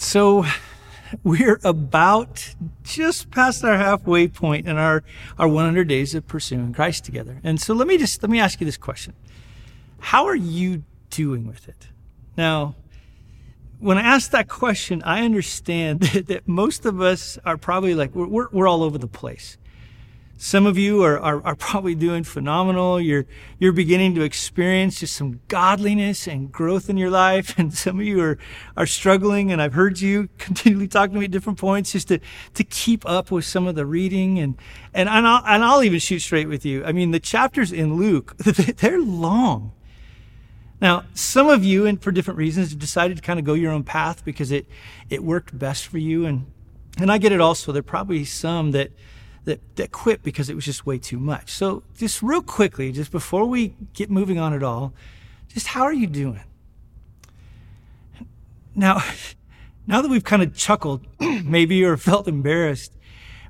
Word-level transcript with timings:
So 0.00 0.44
we're 1.24 1.58
about 1.64 2.54
just 2.84 3.32
past 3.32 3.64
our 3.64 3.76
halfway 3.76 4.28
point 4.28 4.68
in 4.68 4.76
our, 4.76 5.02
our 5.40 5.48
100 5.48 5.88
days 5.88 6.14
of 6.14 6.26
pursuing 6.28 6.72
Christ 6.72 7.04
together. 7.04 7.40
And 7.42 7.60
so 7.60 7.74
let 7.74 7.88
me 7.88 7.98
just, 7.98 8.22
let 8.22 8.30
me 8.30 8.38
ask 8.38 8.60
you 8.60 8.64
this 8.64 8.76
question. 8.76 9.14
How 9.98 10.26
are 10.26 10.36
you 10.36 10.84
doing 11.10 11.48
with 11.48 11.68
it? 11.68 11.88
Now, 12.36 12.76
when 13.80 13.98
I 13.98 14.02
ask 14.02 14.30
that 14.30 14.48
question, 14.48 15.02
I 15.02 15.24
understand 15.24 16.00
that, 16.12 16.28
that 16.28 16.46
most 16.46 16.86
of 16.86 17.00
us 17.00 17.36
are 17.44 17.56
probably 17.56 17.96
like, 17.96 18.14
we're, 18.14 18.28
we're, 18.28 18.48
we're 18.52 18.68
all 18.68 18.84
over 18.84 18.98
the 18.98 19.08
place. 19.08 19.58
Some 20.40 20.66
of 20.66 20.78
you 20.78 21.02
are, 21.02 21.18
are, 21.18 21.44
are, 21.44 21.56
probably 21.56 21.96
doing 21.96 22.22
phenomenal. 22.22 23.00
You're, 23.00 23.26
you're 23.58 23.72
beginning 23.72 24.14
to 24.14 24.22
experience 24.22 25.00
just 25.00 25.16
some 25.16 25.40
godliness 25.48 26.28
and 26.28 26.52
growth 26.52 26.88
in 26.88 26.96
your 26.96 27.10
life. 27.10 27.58
And 27.58 27.74
some 27.74 27.98
of 27.98 28.06
you 28.06 28.20
are, 28.20 28.38
are 28.76 28.86
struggling. 28.86 29.50
And 29.50 29.60
I've 29.60 29.72
heard 29.72 30.00
you 30.00 30.28
continually 30.38 30.86
talking 30.86 31.14
to 31.14 31.18
me 31.18 31.24
at 31.24 31.32
different 31.32 31.58
points 31.58 31.90
just 31.90 32.06
to, 32.08 32.20
to 32.54 32.62
keep 32.62 33.04
up 33.04 33.32
with 33.32 33.46
some 33.46 33.66
of 33.66 33.74
the 33.74 33.84
reading. 33.84 34.38
And, 34.38 34.56
and, 34.94 35.08
and, 35.08 35.26
I'll, 35.26 35.42
and 35.44 35.64
I'll 35.64 35.82
even 35.82 35.98
shoot 35.98 36.20
straight 36.20 36.46
with 36.46 36.64
you. 36.64 36.84
I 36.84 36.92
mean, 36.92 37.10
the 37.10 37.18
chapters 37.18 37.72
in 37.72 37.96
Luke, 37.96 38.36
they're 38.38 39.00
long. 39.00 39.72
Now, 40.80 41.02
some 41.14 41.48
of 41.48 41.64
you, 41.64 41.84
and 41.84 42.00
for 42.00 42.12
different 42.12 42.38
reasons, 42.38 42.70
have 42.70 42.78
decided 42.78 43.16
to 43.16 43.22
kind 43.24 43.40
of 43.40 43.44
go 43.44 43.54
your 43.54 43.72
own 43.72 43.82
path 43.82 44.24
because 44.24 44.52
it, 44.52 44.68
it 45.10 45.24
worked 45.24 45.58
best 45.58 45.88
for 45.88 45.98
you. 45.98 46.26
And, 46.26 46.46
and 46.96 47.10
I 47.10 47.18
get 47.18 47.32
it 47.32 47.40
also. 47.40 47.72
There 47.72 47.80
are 47.80 47.82
probably 47.82 48.24
some 48.24 48.70
that, 48.70 48.92
that, 49.48 49.76
that 49.76 49.92
quit 49.92 50.22
because 50.22 50.50
it 50.50 50.54
was 50.54 50.66
just 50.66 50.84
way 50.84 50.98
too 50.98 51.18
much. 51.18 51.50
So, 51.50 51.82
just 51.96 52.22
real 52.22 52.42
quickly, 52.42 52.92
just 52.92 53.10
before 53.10 53.46
we 53.46 53.74
get 53.94 54.10
moving 54.10 54.38
on 54.38 54.52
at 54.52 54.62
all, 54.62 54.92
just 55.48 55.68
how 55.68 55.82
are 55.82 55.92
you 55.92 56.06
doing? 56.06 56.44
Now, 58.74 59.02
now 59.86 60.02
that 60.02 60.10
we've 60.10 60.24
kind 60.24 60.42
of 60.42 60.54
chuckled, 60.54 61.06
maybe 61.20 61.82
or 61.82 61.96
felt 61.96 62.28
embarrassed, 62.28 62.92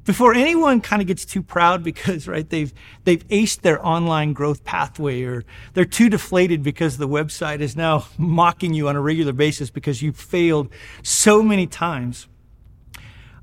before 0.05 0.33
anyone 0.33 0.81
kind 0.81 1.03
of 1.03 1.09
gets 1.09 1.25
too 1.25 1.43
proud 1.43 1.83
because 1.91 2.29
right 2.29 2.49
they've 2.49 2.73
they've 3.05 3.27
aced 3.29 3.61
their 3.61 3.85
online 3.85 4.33
growth 4.33 4.65
pathway 4.65 5.23
or 5.23 5.45
they're 5.75 5.85
too 5.85 6.09
deflated 6.09 6.63
because 6.63 6.97
the 6.97 7.09
website 7.09 7.61
is 7.61 7.77
now 7.77 8.07
mocking 8.19 8.73
you 8.73 8.89
on 8.89 8.97
a 8.97 9.01
regular 9.01 9.33
basis 9.33 9.69
because 9.69 10.01
you've 10.01 10.17
failed 10.17 10.71
so 11.03 11.43
many 11.43 11.67
times 11.67 12.29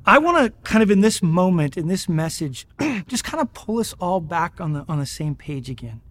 I 0.08 0.20
want 0.20 0.38
to 0.38 0.70
kind 0.70 0.84
of 0.84 0.92
in 0.92 1.02
this 1.02 1.24
moment, 1.24 1.78
in 1.78 1.88
this 1.88 2.08
message, 2.08 2.68
just 3.08 3.24
kind 3.24 3.42
of 3.42 3.54
pull 3.54 3.80
us 3.80 3.94
all 4.00 4.20
back 4.20 4.62
on 4.62 4.74
the, 4.74 4.86
on 4.88 5.00
the 5.00 5.06
same 5.06 5.36
page 5.36 5.70
again. 5.70 6.02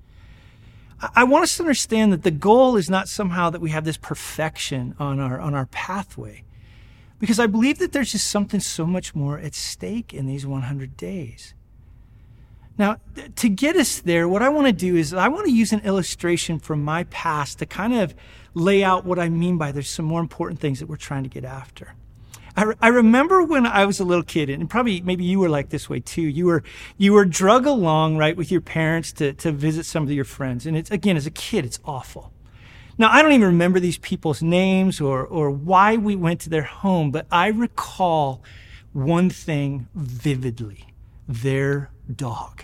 I, 1.15 1.25
want 1.25 1.45
us 1.45 1.57
to 1.57 1.63
understand 1.63 2.13
that 2.13 2.23
the 2.23 2.31
goal 2.31 2.77
is 2.77 2.89
not 2.89 3.09
somehow 3.09 3.51
that 3.51 3.61
we 3.61 3.71
have 3.71 3.85
this 3.85 3.97
perfection 3.97 4.95
on 4.99 5.21
our, 5.21 5.39
on 5.39 5.55
our 5.55 5.67
pathway. 5.67 6.45
Because 7.19 7.39
I 7.39 7.47
believe 7.47 7.79
that 7.79 7.93
there's 7.93 8.13
just 8.13 8.29
something 8.29 8.61
so 8.61 8.87
much 8.87 9.15
more 9.15 9.39
at 9.39 9.55
stake 9.55 10.13
in 10.13 10.27
these 10.27 10.47
100 10.47 10.97
days. 10.97 11.55
Now, 12.77 12.97
to 13.37 13.49
get 13.49 13.77
us 13.77 14.01
there, 14.01 14.27
what 14.27 14.43
I 14.43 14.49
want 14.49 14.67
to 14.67 14.73
do 14.73 14.97
is 14.97 15.15
I 15.15 15.29
want 15.29 15.47
to 15.47 15.53
use 15.53 15.73
an 15.73 15.81
illustration 15.81 16.59
from 16.59 16.83
my 16.83 17.05
past 17.05 17.61
to 17.61 17.67
kind 17.67 17.95
of 17.95 18.15
lay 18.55 18.83
out 18.83 19.05
what 19.05 19.19
I 19.19 19.29
mean 19.29 19.59
by 19.59 19.71
there's 19.71 19.89
some 19.89 20.07
more 20.07 20.21
important 20.21 20.59
things 20.61 20.81
that 20.81 20.89
we're 20.89 20.97
trying 20.97 21.23
to 21.23 21.29
get 21.29 21.45
after. 21.45 21.95
I, 22.57 22.63
re- 22.65 22.75
I 22.81 22.89
remember 22.89 23.43
when 23.43 23.67
I 23.67 23.85
was 23.85 23.99
a 23.99 24.05
little 24.05 24.23
kid, 24.23 24.49
and 24.49 24.71
probably 24.71 25.01
maybe 25.01 25.25
you 25.25 25.41
were 25.41 25.49
like 25.49 25.71
this 25.71 25.89
way 25.89 26.01
too. 26.01 26.23
You 26.23 26.47
were 26.47 26.63
you 26.97 27.13
were 27.13 27.25
drug 27.25 27.67
along 27.67 28.17
right 28.17 28.37
with 28.37 28.51
your 28.53 28.61
parents 28.61 29.13
to 29.15 29.33
to 29.35 29.51
visit 29.51 29.87
some 29.87 30.05
of 30.05 30.11
your 30.13 30.25
friends, 30.25 30.67
and 30.67 30.77
it's 30.77 30.91
again 30.91 31.17
as 31.17 31.27
a 31.27 31.31
kid, 31.31 31.65
it's 31.65 31.81
awful. 31.85 32.33
Now 32.97 33.09
I 33.11 33.23
don't 33.23 33.33
even 33.33 33.49
remember 33.49 33.81
these 33.81 33.99
people's 33.99 34.43
names 34.43 35.01
or 35.01 35.25
or 35.27 35.51
why 35.51 35.97
we 35.97 36.15
went 36.15 36.41
to 36.43 36.51
their 36.51 36.63
home, 36.63 37.11
but 37.11 37.27
I 37.31 37.49
recall 37.49 38.43
one 38.93 39.31
thing 39.31 39.89
vividly: 39.95 40.87
their 41.29 41.91
dog. 42.15 42.63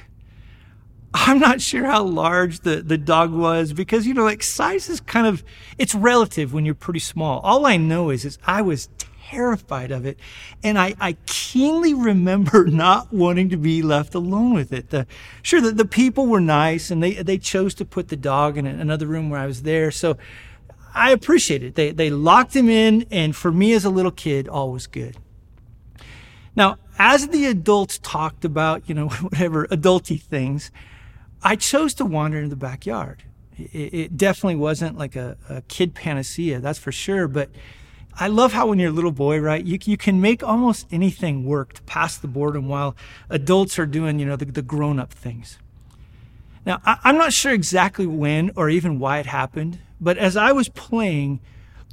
I'm 1.12 1.40
not 1.40 1.60
sure 1.60 1.86
how 1.86 2.04
large 2.04 2.60
the, 2.60 2.82
the 2.82 2.96
dog 2.96 3.32
was 3.32 3.72
because, 3.72 4.06
you 4.06 4.14
know, 4.14 4.22
like 4.22 4.44
size 4.44 4.88
is 4.88 5.00
kind 5.00 5.26
of, 5.26 5.42
it's 5.76 5.92
relative 5.92 6.52
when 6.52 6.64
you're 6.64 6.76
pretty 6.76 7.00
small. 7.00 7.40
All 7.40 7.66
I 7.66 7.76
know 7.76 8.10
is, 8.10 8.24
is 8.24 8.38
I 8.46 8.62
was 8.62 8.88
terrified 9.30 9.90
of 9.90 10.04
it. 10.04 10.18
And 10.62 10.78
I, 10.78 10.94
I 11.00 11.16
keenly 11.26 11.94
remember 11.94 12.66
not 12.66 13.12
wanting 13.12 13.48
to 13.50 13.56
be 13.56 13.82
left 13.82 14.14
alone 14.14 14.54
with 14.54 14.72
it. 14.72 14.90
The, 14.90 15.06
sure, 15.42 15.60
the, 15.60 15.70
the 15.70 15.84
people 15.84 16.26
were 16.26 16.40
nice 16.40 16.90
and 16.90 17.02
they, 17.02 17.14
they 17.14 17.38
chose 17.38 17.74
to 17.74 17.84
put 17.84 18.08
the 18.08 18.16
dog 18.16 18.58
in 18.58 18.66
another 18.66 19.06
room 19.06 19.30
where 19.30 19.40
I 19.40 19.46
was 19.46 19.62
there. 19.62 19.90
So 19.90 20.16
I 20.94 21.12
appreciate 21.12 21.62
it. 21.62 21.74
They, 21.76 21.92
they 21.92 22.10
locked 22.10 22.54
him 22.54 22.68
in. 22.68 23.06
And 23.10 23.34
for 23.34 23.52
me 23.52 23.72
as 23.72 23.84
a 23.84 23.90
little 23.90 24.10
kid, 24.10 24.48
all 24.48 24.72
was 24.72 24.86
good. 24.86 25.16
Now, 26.56 26.78
as 26.98 27.28
the 27.28 27.46
adults 27.46 27.98
talked 27.98 28.44
about, 28.44 28.88
you 28.88 28.94
know, 28.94 29.08
whatever 29.20 29.66
adulty 29.68 30.20
things, 30.20 30.70
I 31.42 31.56
chose 31.56 31.94
to 31.94 32.04
wander 32.04 32.38
in 32.38 32.50
the 32.50 32.56
backyard. 32.56 33.22
It, 33.56 33.94
it 33.94 34.16
definitely 34.16 34.56
wasn't 34.56 34.98
like 34.98 35.16
a, 35.16 35.36
a 35.48 35.62
kid 35.62 35.94
panacea, 35.94 36.60
that's 36.60 36.78
for 36.78 36.92
sure. 36.92 37.28
But 37.28 37.50
I 38.20 38.26
love 38.26 38.52
how 38.52 38.66
when 38.66 38.78
you're 38.78 38.90
a 38.90 38.92
little 38.92 39.12
boy, 39.12 39.40
right, 39.40 39.64
you, 39.64 39.78
you 39.84 39.96
can 39.96 40.20
make 40.20 40.42
almost 40.42 40.86
anything 40.92 41.46
work 41.46 41.72
to 41.72 41.82
pass 41.82 42.18
the 42.18 42.28
boredom 42.28 42.68
while 42.68 42.94
adults 43.30 43.78
are 43.78 43.86
doing, 43.86 44.18
you 44.18 44.26
know, 44.26 44.36
the, 44.36 44.44
the 44.44 44.60
grown 44.60 45.00
up 45.00 45.10
things. 45.10 45.58
Now, 46.66 46.82
I, 46.84 46.98
I'm 47.02 47.16
not 47.16 47.32
sure 47.32 47.54
exactly 47.54 48.06
when 48.06 48.50
or 48.56 48.68
even 48.68 48.98
why 48.98 49.20
it 49.20 49.26
happened, 49.26 49.78
but 50.02 50.18
as 50.18 50.36
I 50.36 50.52
was 50.52 50.68
playing, 50.68 51.40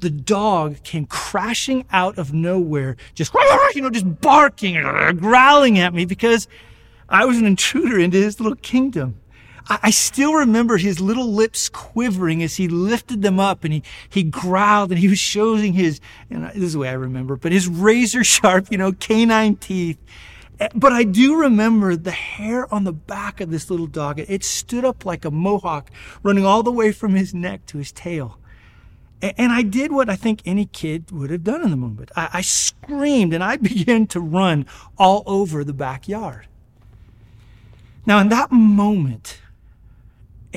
the 0.02 0.10
dog 0.10 0.84
came 0.84 1.06
crashing 1.06 1.86
out 1.92 2.18
of 2.18 2.34
nowhere, 2.34 2.98
just, 3.16 3.34
you 3.74 3.82
know, 3.82 3.90
just 3.90 4.20
barking 4.20 4.76
and 4.76 5.20
growling 5.22 5.80
at 5.80 5.94
me 5.94 6.04
because 6.04 6.50
I 7.08 7.24
was 7.24 7.38
an 7.38 7.46
intruder 7.46 7.98
into 7.98 8.18
his 8.18 8.42
little 8.42 8.58
kingdom. 8.58 9.22
I 9.70 9.90
still 9.90 10.34
remember 10.34 10.78
his 10.78 11.02
little 11.02 11.32
lips 11.32 11.68
quivering 11.68 12.42
as 12.42 12.56
he 12.56 12.68
lifted 12.68 13.22
them 13.22 13.40
up 13.40 13.64
and 13.64 13.74
he, 13.74 13.84
he 14.10 14.24
growled 14.24 14.92
and 14.92 15.00
he 15.00 15.08
was 15.08 15.20
showing 15.20 15.74
his, 15.74 16.00
and 16.30 16.46
this 16.46 16.64
is 16.64 16.74
the 16.74 16.80
way 16.80 16.90
I 16.90 16.94
remember, 16.94 17.36
but 17.36 17.52
his 17.52 17.68
razor 17.68 18.24
sharp, 18.24 18.68
you 18.72 18.78
know, 18.78 18.94
canine 18.94 19.58
teeth. 19.58 19.98
Eh, 20.60 20.70
but 20.74 20.94
I 20.94 21.04
do 21.04 21.40
remember 21.40 21.96
the 21.96 22.12
hair 22.12 22.74
on 22.74 22.86
the 22.86 22.94
back 22.94 23.42
of 23.42 23.52
this 23.52 23.70
little 23.70 23.88
dog. 23.88 24.20
It 24.20 24.44
stood 24.44 24.86
up 24.86 25.06
like 25.06 25.26
a 25.26 25.32
mohawk 25.32 25.92
running 26.24 26.46
all 26.46 26.64
the 26.64 26.72
way 26.72 26.92
from 26.92 27.16
his 27.16 27.34
neck 27.34 27.66
to 27.68 27.78
his 27.78 27.92
tail. 27.92 28.40
And 29.22 29.52
I 29.52 29.64
did 29.64 29.92
what 29.92 30.10
I 30.10 30.16
think 30.16 30.42
any 30.46 30.66
kid 30.66 31.12
would 31.12 31.32
have 31.32 31.44
done 31.44 31.64
in 31.64 31.72
the 31.72 31.78
moment. 31.78 32.12
I, 32.16 32.30
I 32.34 32.42
screamed 32.42 33.34
and 33.34 33.44
I 33.44 33.58
began 33.58 34.08
to 34.08 34.20
run 34.20 34.66
all 34.98 35.24
over 35.26 35.64
the 35.64 35.74
backyard. 35.74 36.48
Now, 38.06 38.20
in 38.20 38.30
that 38.30 38.52
moment, 38.52 39.42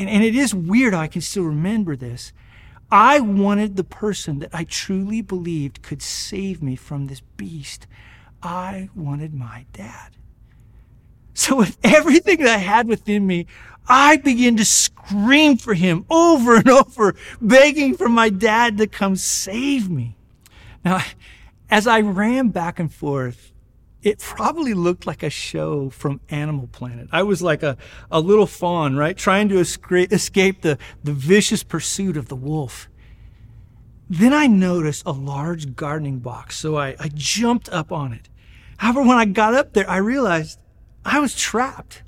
and, 0.01 0.09
and 0.09 0.25
it 0.25 0.35
is 0.35 0.55
weird 0.55 0.95
I 0.95 1.09
can 1.09 1.21
still 1.21 1.45
remember 1.45 1.95
this. 1.95 2.33
I 2.91 3.21
wanted 3.21 3.77
the 3.77 3.85
person 3.85 4.39
that 4.39 4.51
I 4.55 4.65
truly 4.65 5.21
believed 5.21 5.83
could 5.83 6.01
save 6.01 6.63
me 6.63 6.75
from 6.75 7.07
this 7.07 7.21
beast. 7.37 7.87
I 8.43 8.89
wanted 8.97 9.35
my 9.35 9.67
dad. 9.75 10.17
So, 11.35 11.57
with 11.57 11.77
everything 11.85 12.39
that 12.39 12.49
I 12.49 12.59
had 12.59 12.89
within 12.89 13.27
me, 13.27 13.47
I 13.87 14.17
began 14.17 14.57
to 14.57 14.65
scream 14.65 15.59
for 15.59 15.75
him 15.75 16.07
over 16.09 16.57
and 16.57 16.69
over, 16.71 17.15
begging 17.43 17.95
for 17.95 18.09
my 18.09 18.31
dad 18.31 18.79
to 18.79 18.87
come 18.87 19.17
save 19.17 19.91
me. 19.91 20.17
Now, 20.83 21.03
as 21.71 21.87
I 21.87 22.01
ran 22.01 22.49
back 22.49 22.79
and 22.81 22.93
forth, 22.93 23.50
it 24.03 24.19
probably 24.19 24.73
looked 24.73 25.07
like 25.07 25.23
a 25.23 25.31
show 25.31 25.91
from 25.91 26.21
Animal 26.31 26.69
Planet. 26.69 27.09
I 27.13 27.23
was 27.23 27.43
like 27.43 27.63
a, 27.63 27.77
a 28.11 28.21
little 28.21 28.47
fawn, 28.47 28.97
right? 28.97 29.17
Trying 29.17 29.49
to 29.51 29.59
escape 29.59 30.63
the, 30.63 30.79
the 31.05 31.13
vicious 31.13 31.63
pursuit 31.63 32.17
of 32.17 32.29
the 32.29 32.37
wolf. 32.37 32.89
Then 34.09 34.33
I 34.33 34.47
noticed 34.47 35.03
a 35.07 35.13
large 35.13 35.77
gardening 35.77 36.19
box, 36.19 36.57
so 36.57 36.77
I, 36.77 36.97
I 36.99 37.11
jumped 37.15 37.69
up 37.69 37.93
on 37.93 38.13
it. 38.13 38.29
However, 38.79 39.03
when 39.03 39.19
I 39.19 39.27
got 39.27 39.55
up 39.55 39.75
there, 39.75 39.89
I 39.89 39.99
realized 39.99 40.59
I 41.05 41.21
was 41.21 41.37
trapped. 41.37 42.03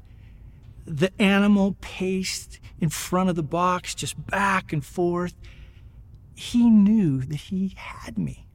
The 0.86 1.12
animal 1.20 1.76
paced 1.80 2.58
in 2.80 2.88
front 2.88 3.28
of 3.28 3.36
the 3.36 3.42
box, 3.42 3.94
just 3.94 4.26
back 4.26 4.72
and 4.72 4.84
forth. 4.84 5.34
He 6.34 6.68
knew 6.70 7.20
that 7.20 7.36
he 7.36 7.74
had 7.76 8.18
me. 8.18 8.48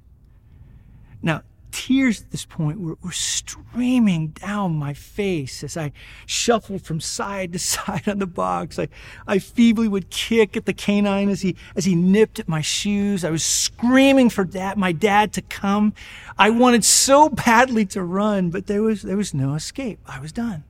Now, 1.22 1.44
tears 1.72 2.22
at 2.22 2.32
this 2.32 2.46
point 2.46 2.80
were, 2.80 2.98
were 3.04 3.12
streaming 3.12 4.30
down 4.30 4.76
my 4.76 4.94
face 4.94 5.64
as 5.64 5.78
I 5.78 5.92
shuffled 6.26 6.82
from 6.82 7.00
side 7.00 7.54
to 7.54 7.60
side 7.74 8.08
on 8.08 8.20
the 8.20 8.28
box. 8.28 8.80
I, 8.80 8.88
I 9.28 9.40
feebly 9.40 9.88
would 9.88 10.10
kick 10.10 10.58
at 10.58 10.66
the 10.66 10.74
canine 10.74 11.30
as 11.30 11.42
he, 11.42 11.56
as 11.76 11.86
he 11.86 11.96
nipped 11.96 12.40
at 12.40 12.48
my 12.48 12.62
shoes. 12.62 13.24
I 13.24 13.30
was 13.30 13.44
screaming 13.44 14.30
for 14.30 14.44
dad, 14.44 14.78
my 14.78 14.92
dad 14.92 15.34
to 15.34 15.42
come. 15.42 15.94
I 16.38 16.50
wanted 16.50 16.84
so 16.84 17.30
badly 17.30 17.86
to 17.88 18.04
run, 18.04 18.50
but 18.50 18.68
there 18.68 18.82
was, 18.82 19.02
there 19.02 19.18
was 19.18 19.34
no 19.34 19.54
escape. 19.56 20.00
I 20.06 20.20
was 20.20 20.32
done. 20.32 20.64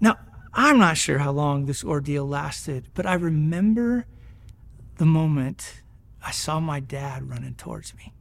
Now, 0.00 0.16
I'm 0.52 0.78
not 0.78 0.96
sure 0.96 1.18
how 1.18 1.32
long 1.32 1.66
this 1.66 1.84
ordeal 1.84 2.26
lasted, 2.26 2.88
but 2.94 3.06
I 3.06 3.14
remember 3.14 4.06
the 4.96 5.06
moment 5.06 5.82
I 6.22 6.30
saw 6.30 6.60
my 6.60 6.80
dad 6.80 7.28
running 7.28 7.54
towards 7.54 7.94
me. 7.94 8.12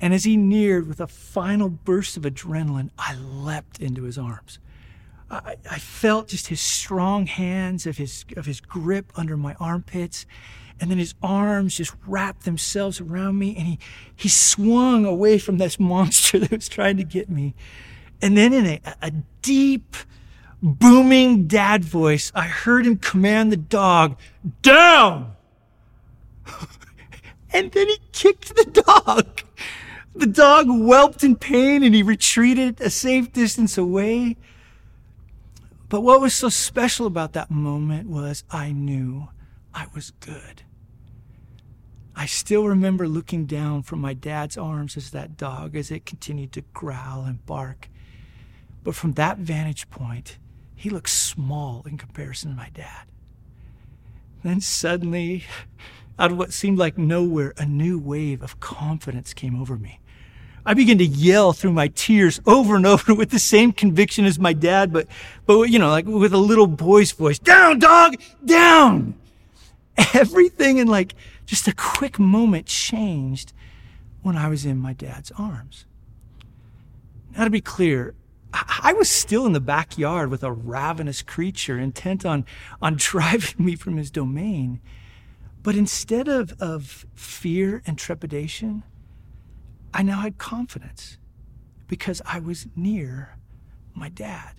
And 0.00 0.14
as 0.14 0.24
he 0.24 0.36
neared 0.36 0.86
with 0.86 1.00
a 1.00 1.06
final 1.06 1.68
burst 1.68 2.16
of 2.16 2.22
adrenaline, 2.22 2.90
I 2.98 3.14
leapt 3.16 3.80
into 3.80 4.04
his 4.04 4.16
arms. 4.16 4.58
I, 5.30 5.56
I, 5.70 5.78
felt 5.78 6.28
just 6.28 6.46
his 6.46 6.60
strong 6.60 7.26
hands 7.26 7.86
of 7.86 7.98
his 7.98 8.24
of 8.36 8.46
his 8.46 8.60
grip 8.62 9.12
under 9.14 9.36
my 9.36 9.54
armpits, 9.60 10.24
and 10.80 10.90
then 10.90 10.96
his 10.96 11.14
arms 11.22 11.76
just 11.76 11.94
wrapped 12.06 12.44
themselves 12.44 12.98
around 12.98 13.38
me, 13.38 13.54
and 13.56 13.66
he 13.66 13.78
he 14.16 14.28
swung 14.28 15.04
away 15.04 15.38
from 15.38 15.58
this 15.58 15.78
monster 15.80 16.38
that 16.38 16.50
was 16.50 16.68
trying 16.68 16.96
to 16.96 17.04
get 17.04 17.28
me. 17.28 17.54
And 18.22 18.36
then 18.36 18.52
in 18.52 18.66
a, 18.66 18.80
a 19.02 19.10
deep, 19.42 19.96
booming 20.62 21.46
dad 21.46 21.84
voice, 21.84 22.32
I 22.34 22.46
heard 22.46 22.86
him 22.86 22.96
command 22.96 23.52
the 23.52 23.56
dog, 23.56 24.16
down! 24.62 25.36
and 27.52 27.70
then 27.70 27.86
he 27.86 27.98
kicked 28.12 28.56
the 28.56 28.64
dog. 28.64 29.42
The 30.18 30.26
dog 30.26 30.66
whelped 30.68 31.22
in 31.22 31.36
pain 31.36 31.84
and 31.84 31.94
he 31.94 32.02
retreated 32.02 32.80
a 32.80 32.90
safe 32.90 33.32
distance 33.32 33.78
away. 33.78 34.36
But 35.88 36.00
what 36.00 36.20
was 36.20 36.34
so 36.34 36.48
special 36.48 37.06
about 37.06 37.34
that 37.34 37.52
moment 37.52 38.08
was 38.08 38.42
I 38.50 38.72
knew 38.72 39.28
I 39.72 39.86
was 39.94 40.10
good. 40.18 40.62
I 42.16 42.26
still 42.26 42.66
remember 42.66 43.06
looking 43.06 43.46
down 43.46 43.84
from 43.84 44.00
my 44.00 44.12
dad's 44.12 44.58
arms 44.58 44.96
as 44.96 45.12
that 45.12 45.36
dog 45.36 45.76
as 45.76 45.92
it 45.92 46.04
continued 46.04 46.50
to 46.54 46.62
growl 46.74 47.22
and 47.22 47.46
bark. 47.46 47.88
But 48.82 48.96
from 48.96 49.12
that 49.12 49.38
vantage 49.38 49.88
point, 49.88 50.36
he 50.74 50.90
looked 50.90 51.10
small 51.10 51.84
in 51.86 51.96
comparison 51.96 52.50
to 52.50 52.56
my 52.56 52.70
dad. 52.74 53.04
Then 54.42 54.60
suddenly, 54.60 55.44
out 56.18 56.32
of 56.32 56.38
what 56.38 56.52
seemed 56.52 56.76
like 56.76 56.98
nowhere, 56.98 57.54
a 57.56 57.64
new 57.64 58.00
wave 58.00 58.42
of 58.42 58.58
confidence 58.58 59.32
came 59.32 59.54
over 59.54 59.76
me. 59.76 60.00
I 60.68 60.74
began 60.74 60.98
to 60.98 61.06
yell 61.06 61.54
through 61.54 61.72
my 61.72 61.88
tears 61.88 62.42
over 62.44 62.76
and 62.76 62.84
over 62.84 63.14
with 63.14 63.30
the 63.30 63.38
same 63.38 63.72
conviction 63.72 64.26
as 64.26 64.38
my 64.38 64.52
dad, 64.52 64.92
but, 64.92 65.08
but, 65.46 65.62
you 65.70 65.78
know, 65.78 65.88
like 65.88 66.04
with 66.04 66.34
a 66.34 66.38
little 66.38 66.66
boy's 66.66 67.10
voice. 67.10 67.38
Down, 67.38 67.78
dog! 67.78 68.16
Down! 68.44 69.14
Everything 70.12 70.76
in 70.76 70.86
like 70.86 71.14
just 71.46 71.68
a 71.68 71.74
quick 71.74 72.18
moment 72.18 72.66
changed 72.66 73.54
when 74.20 74.36
I 74.36 74.48
was 74.48 74.66
in 74.66 74.76
my 74.76 74.92
dad's 74.92 75.32
arms. 75.38 75.86
Now, 77.34 77.44
to 77.44 77.50
be 77.50 77.62
clear, 77.62 78.14
I 78.52 78.92
was 78.92 79.08
still 79.08 79.46
in 79.46 79.54
the 79.54 79.60
backyard 79.60 80.30
with 80.30 80.42
a 80.42 80.52
ravenous 80.52 81.22
creature 81.22 81.78
intent 81.78 82.26
on, 82.26 82.44
on 82.82 82.96
driving 82.98 83.64
me 83.64 83.74
from 83.74 83.96
his 83.96 84.10
domain. 84.10 84.80
But 85.62 85.76
instead 85.76 86.28
of, 86.28 86.52
of 86.60 87.06
fear 87.14 87.82
and 87.86 87.96
trepidation, 87.96 88.82
I 89.92 90.02
now 90.02 90.20
had 90.20 90.38
confidence 90.38 91.18
because 91.86 92.20
I 92.26 92.38
was 92.38 92.66
near 92.76 93.36
my 93.94 94.08
dad. 94.08 94.54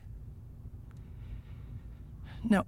Now, 2.44 2.66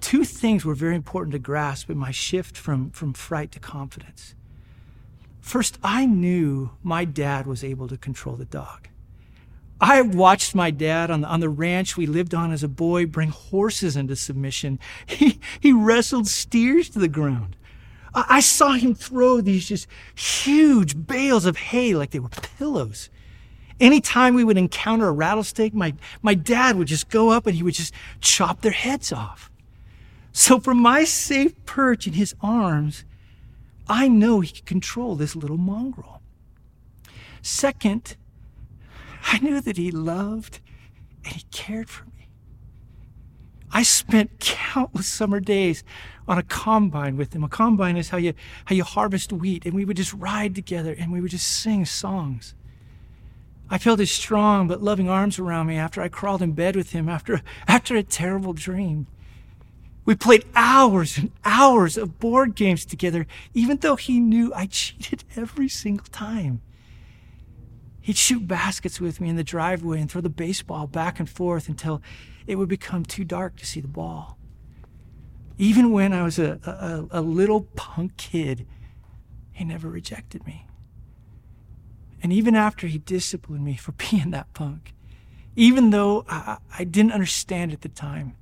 two 0.00 0.24
things 0.24 0.64
were 0.64 0.74
very 0.74 0.96
important 0.96 1.32
to 1.32 1.38
grasp 1.38 1.88
in 1.90 1.98
my 1.98 2.10
shift 2.10 2.56
from, 2.56 2.90
from 2.90 3.12
fright 3.12 3.52
to 3.52 3.60
confidence. 3.60 4.34
First, 5.40 5.78
I 5.82 6.06
knew 6.06 6.70
my 6.82 7.04
dad 7.04 7.46
was 7.46 7.64
able 7.64 7.88
to 7.88 7.96
control 7.96 8.36
the 8.36 8.44
dog. 8.44 8.88
I 9.80 10.00
watched 10.00 10.54
my 10.54 10.70
dad 10.70 11.10
on 11.10 11.22
the, 11.22 11.28
on 11.28 11.40
the 11.40 11.48
ranch 11.48 11.96
we 11.96 12.06
lived 12.06 12.34
on 12.34 12.52
as 12.52 12.62
a 12.62 12.68
boy 12.68 13.04
bring 13.06 13.30
horses 13.30 13.96
into 13.96 14.14
submission. 14.14 14.78
He, 15.06 15.40
he 15.58 15.72
wrestled 15.72 16.28
steers 16.28 16.88
to 16.90 17.00
the 17.00 17.08
ground. 17.08 17.56
I, 18.14 18.40
saw 18.40 18.72
him 18.72 18.94
throw 18.94 19.40
these 19.40 19.68
just 19.68 19.86
huge 20.14 21.06
bales 21.06 21.46
of 21.46 21.56
hay 21.56 21.94
like 21.94 22.10
they 22.10 22.18
were 22.18 22.28
pillows. 22.28 23.08
Anytime 23.80 24.34
we 24.34 24.44
would 24.44 24.58
encounter 24.58 25.08
a 25.08 25.12
rattlesnake, 25.12 25.72
my, 25.72 25.94
my 26.20 26.34
dad 26.34 26.76
would 26.76 26.88
just 26.88 27.08
go 27.08 27.30
up 27.30 27.46
and 27.46 27.56
he 27.56 27.62
would 27.62 27.74
just 27.74 27.94
chop 28.20 28.60
their 28.60 28.72
heads 28.72 29.12
off. 29.12 29.50
So 30.32 30.60
from 30.60 30.78
my 30.78 31.04
safe 31.04 31.54
perch 31.64 32.06
in 32.06 32.12
his 32.12 32.34
arms, 32.40 33.04
I 33.88 34.08
know 34.08 34.40
he 34.40 34.52
could 34.52 34.66
control 34.66 35.16
this 35.16 35.34
little 35.34 35.58
mongrel. 35.58 36.22
Second, 37.42 38.16
I 39.24 39.38
knew 39.38 39.60
that 39.60 39.76
he 39.76 39.90
loved 39.90 40.60
and 41.24 41.34
he 41.34 41.44
cared 41.50 41.88
for 41.88 42.04
me. 42.04 42.28
I 43.72 43.82
spent 43.82 44.38
countless 44.38 45.06
summer 45.06 45.40
days 45.40 45.82
on 46.28 46.38
a 46.38 46.42
combine 46.42 47.16
with 47.16 47.34
him. 47.34 47.44
A 47.44 47.48
combine 47.48 47.96
is 47.96 48.10
how 48.10 48.18
you 48.18 48.34
how 48.66 48.74
you 48.74 48.84
harvest 48.84 49.32
wheat, 49.32 49.64
and 49.64 49.74
we 49.74 49.84
would 49.84 49.96
just 49.96 50.14
ride 50.14 50.54
together 50.54 50.94
and 50.98 51.12
we 51.12 51.20
would 51.20 51.30
just 51.30 51.48
sing 51.48 51.84
songs. 51.84 52.54
I 53.70 53.78
felt 53.78 54.00
his 54.00 54.10
strong 54.10 54.68
but 54.68 54.82
loving 54.82 55.08
arms 55.08 55.38
around 55.38 55.66
me 55.66 55.76
after 55.76 56.02
I 56.02 56.08
crawled 56.08 56.42
in 56.42 56.52
bed 56.52 56.76
with 56.76 56.92
him 56.92 57.08
after 57.08 57.42
after 57.68 57.96
a 57.96 58.02
terrible 58.02 58.52
dream. 58.52 59.06
We 60.04 60.16
played 60.16 60.44
hours 60.54 61.16
and 61.16 61.30
hours 61.44 61.96
of 61.96 62.18
board 62.18 62.56
games 62.56 62.84
together, 62.84 63.26
even 63.54 63.76
though 63.76 63.94
he 63.94 64.18
knew 64.18 64.52
I 64.52 64.66
cheated 64.66 65.24
every 65.36 65.68
single 65.68 66.06
time. 66.10 66.60
He'd 68.00 68.16
shoot 68.16 68.48
baskets 68.48 69.00
with 69.00 69.20
me 69.20 69.28
in 69.28 69.36
the 69.36 69.44
driveway 69.44 70.00
and 70.00 70.10
throw 70.10 70.20
the 70.20 70.28
baseball 70.28 70.88
back 70.88 71.20
and 71.20 71.30
forth 71.30 71.68
until 71.68 72.02
it 72.48 72.56
would 72.56 72.68
become 72.68 73.04
too 73.04 73.24
dark 73.24 73.56
to 73.56 73.66
see 73.66 73.80
the 73.80 73.86
ball. 73.86 74.36
Even 75.62 75.92
when 75.92 76.12
I 76.12 76.24
was 76.24 76.40
a, 76.40 76.58
a, 76.64 77.20
a 77.20 77.22
little 77.22 77.68
punk 77.76 78.16
kid, 78.16 78.66
he 79.52 79.62
never 79.62 79.88
rejected 79.88 80.44
me. 80.44 80.66
And 82.20 82.32
even 82.32 82.56
after 82.56 82.88
he 82.88 82.98
disciplined 82.98 83.64
me 83.64 83.76
for 83.76 83.92
being 83.92 84.32
that 84.32 84.52
punk, 84.54 84.92
even 85.54 85.90
though 85.90 86.24
I, 86.28 86.58
I 86.76 86.82
didn't 86.82 87.12
understand 87.12 87.72
at 87.72 87.82
the 87.82 87.88
time, 87.88 88.34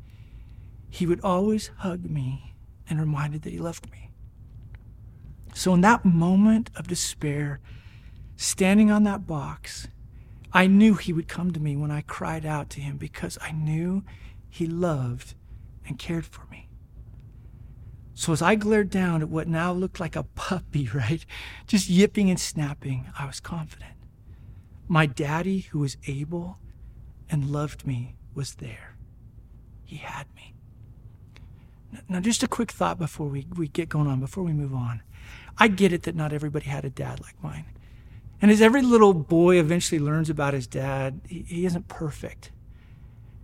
he 0.89 1.05
would 1.05 1.21
always 1.21 1.71
hug 1.81 2.09
me 2.09 2.55
and 2.89 2.99
reminded 2.99 3.43
that 3.43 3.53
he 3.53 3.59
loved 3.59 3.93
me. 3.93 4.11
So 5.53 5.75
in 5.75 5.83
that 5.83 6.07
moment 6.07 6.71
of 6.75 6.89
despair, 6.89 7.61
standing 8.37 8.91
on 8.91 9.05
that 9.05 9.27
box, 9.27 9.89
I 10.55 10.67
knew 10.67 10.95
he 10.95 11.13
would 11.13 11.29
come 11.29 11.53
to 11.53 11.61
me 11.61 11.77
when 11.77 11.91
I 11.91 12.01
cried 12.01 12.47
out 12.47 12.71
to 12.71 12.81
him 12.81 12.97
because 12.97 13.37
I 13.43 13.53
knew 13.53 14.05
he 14.49 14.67
loved 14.67 15.35
and 15.87 15.99
cared 15.99 16.25
for 16.25 16.47
me. 16.47 16.70
So 18.21 18.35
as 18.35 18.43
I 18.43 18.55
glared 18.55 18.91
down 18.91 19.23
at 19.23 19.31
what 19.31 19.49
now 19.49 19.73
looked 19.73 19.99
like 19.99 20.15
a 20.15 20.25
puppy, 20.25 20.91
right, 20.95 21.25
just 21.67 21.89
yipping 21.89 22.29
and 22.29 22.39
snapping, 22.39 23.07
I 23.19 23.25
was 23.25 23.41
confident. 23.41 23.95
My 24.89 25.07
daddy, 25.07 25.61
who 25.61 25.79
was 25.79 25.97
able 26.07 26.59
and 27.31 27.51
loved 27.51 27.87
me, 27.87 28.17
was 28.35 28.57
there. 28.57 28.99
He 29.85 29.97
had 29.97 30.27
me. 30.37 30.55
Now, 32.11 32.21
just 32.21 32.43
a 32.43 32.47
quick 32.47 32.71
thought 32.71 32.99
before 32.99 33.27
we, 33.27 33.47
we 33.57 33.69
get 33.69 33.89
going 33.89 34.07
on, 34.07 34.21
before 34.21 34.45
we 34.45 34.53
move 34.53 34.75
on. 34.75 35.01
I 35.57 35.69
get 35.69 35.91
it 35.91 36.03
that 36.03 36.15
not 36.15 36.35
everybody 36.35 36.67
had 36.67 36.85
a 36.85 36.91
dad 36.91 37.21
like 37.21 37.43
mine. 37.43 37.65
And 38.43 38.51
as 38.51 38.61
every 38.61 38.83
little 38.83 39.15
boy 39.15 39.59
eventually 39.59 39.99
learns 39.99 40.29
about 40.29 40.53
his 40.53 40.67
dad, 40.67 41.23
he, 41.27 41.47
he 41.49 41.65
isn't 41.65 41.89
perfect. 41.89 42.53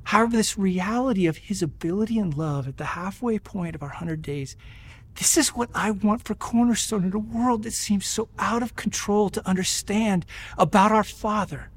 However, 0.06 0.36
this 0.36 0.56
reality 0.56 1.26
of 1.26 1.36
his 1.36 1.62
ability 1.62 2.18
and 2.18 2.32
love 2.32 2.68
at 2.68 2.76
the 2.76 2.84
halfway 2.84 3.38
point 3.38 3.74
of 3.74 3.82
our 3.82 3.88
100 3.88 4.22
days, 4.22 4.56
this 5.16 5.36
is 5.36 5.48
what 5.48 5.70
I 5.74 5.90
want 5.90 6.24
for 6.24 6.34
Cornerstone 6.34 7.04
in 7.04 7.12
a 7.12 7.18
world 7.18 7.64
that 7.64 7.72
seems 7.72 8.06
so 8.06 8.28
out 8.38 8.62
of 8.62 8.76
control 8.76 9.30
to 9.30 9.48
understand 9.48 10.24
about 10.58 10.92
our 10.92 11.04
Father. 11.04 11.70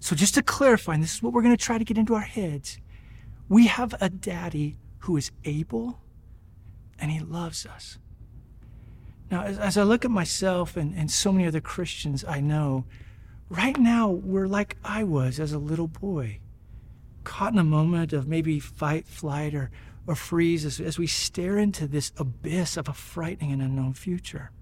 So, 0.00 0.14
just 0.14 0.34
to 0.34 0.42
clarify, 0.42 0.94
and 0.94 1.02
this 1.02 1.14
is 1.14 1.22
what 1.22 1.32
we're 1.32 1.42
going 1.42 1.56
to 1.56 1.64
try 1.64 1.78
to 1.78 1.84
get 1.84 1.96
into 1.96 2.14
our 2.14 2.20
heads 2.20 2.78
we 3.48 3.66
have 3.66 3.94
a 4.00 4.10
daddy 4.10 4.76
who 5.00 5.16
is 5.16 5.30
able 5.44 6.00
and 6.98 7.10
he 7.10 7.20
loves 7.20 7.66
us. 7.66 7.98
Now, 9.30 9.42
as, 9.42 9.58
as 9.58 9.78
I 9.78 9.82
look 9.82 10.04
at 10.04 10.10
myself 10.10 10.76
and, 10.76 10.94
and 10.96 11.10
so 11.10 11.32
many 11.32 11.46
other 11.46 11.60
Christians 11.60 12.24
I 12.24 12.40
know, 12.40 12.84
right 13.48 13.76
now 13.78 14.08
we're 14.08 14.46
like 14.46 14.76
I 14.84 15.04
was 15.04 15.38
as 15.38 15.52
a 15.52 15.58
little 15.58 15.88
boy, 15.88 16.40
caught 17.26 17.52
in 17.52 17.58
a 17.58 17.64
moment 17.64 18.12
of 18.12 18.26
maybe 18.26 18.58
fight, 18.60 19.06
flight, 19.06 19.54
or, 19.54 19.70
or 20.06 20.14
freeze 20.14 20.64
as, 20.64 20.80
as 20.80 20.96
we 20.96 21.06
stare 21.06 21.58
into 21.58 21.86
this 21.86 22.12
abyss 22.16 22.76
of 22.76 22.88
a 22.88 22.94
frightening 22.94 23.52
and 23.52 23.60
unknown 23.60 23.92
future. 23.92 24.52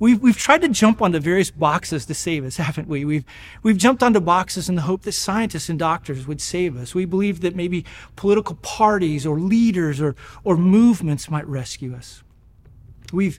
We've, 0.00 0.20
we've 0.20 0.36
tried 0.36 0.62
to 0.62 0.68
jump 0.68 1.02
onto 1.02 1.18
various 1.18 1.50
boxes 1.50 2.06
to 2.06 2.14
save 2.14 2.44
us, 2.44 2.56
haven't 2.68 2.88
we? 2.88 3.04
We've, 3.04 3.24
we've 3.62 3.76
jumped 3.76 4.02
onto 4.02 4.18
boxes 4.18 4.68
in 4.68 4.76
the 4.76 4.82
hope 4.82 5.02
that 5.02 5.12
scientists 5.12 5.68
and 5.68 5.78
doctors 5.78 6.26
would 6.26 6.40
save 6.40 6.76
us. 6.76 6.94
We 6.94 7.04
believe 7.04 7.42
that 7.42 7.54
maybe 7.54 7.84
political 8.16 8.56
parties 8.56 9.26
or 9.26 9.38
leaders 9.38 10.00
or, 10.00 10.16
or 10.44 10.56
movements 10.56 11.30
might 11.30 11.46
rescue 11.46 11.94
us. 11.94 12.22
We've, 13.12 13.38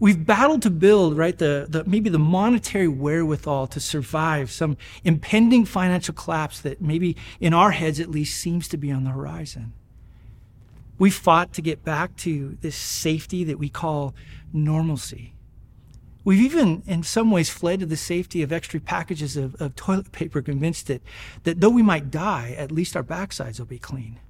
We've 0.00 0.24
battled 0.24 0.62
to 0.62 0.70
build, 0.70 1.16
right, 1.16 1.36
the, 1.36 1.66
the, 1.68 1.84
maybe 1.84 2.08
the 2.08 2.20
monetary 2.20 2.86
wherewithal 2.86 3.66
to 3.68 3.80
survive 3.80 4.50
some 4.50 4.76
impending 5.02 5.64
financial 5.64 6.14
collapse 6.14 6.60
that 6.60 6.80
maybe 6.80 7.16
in 7.40 7.52
our 7.52 7.72
heads 7.72 7.98
at 7.98 8.08
least 8.08 8.38
seems 8.40 8.68
to 8.68 8.76
be 8.76 8.92
on 8.92 9.02
the 9.02 9.10
horizon. 9.10 9.72
We 10.98 11.10
fought 11.10 11.52
to 11.54 11.62
get 11.62 11.84
back 11.84 12.14
to 12.18 12.56
this 12.60 12.76
safety 12.76 13.42
that 13.44 13.58
we 13.58 13.68
call 13.68 14.14
normalcy. 14.52 15.34
We've 16.24 16.40
even, 16.40 16.82
in 16.86 17.02
some 17.02 17.30
ways, 17.30 17.50
fled 17.50 17.80
to 17.80 17.86
the 17.86 17.96
safety 17.96 18.42
of 18.42 18.52
extra 18.52 18.80
packages 18.80 19.36
of, 19.36 19.54
of 19.60 19.74
toilet 19.74 20.12
paper, 20.12 20.42
convinced 20.42 20.86
that, 20.88 21.02
that 21.44 21.60
though 21.60 21.70
we 21.70 21.82
might 21.82 22.10
die, 22.10 22.54
at 22.56 22.70
least 22.70 22.96
our 22.96 23.02
backsides 23.02 23.58
will 23.58 23.66
be 23.66 23.78
clean. 23.78 24.20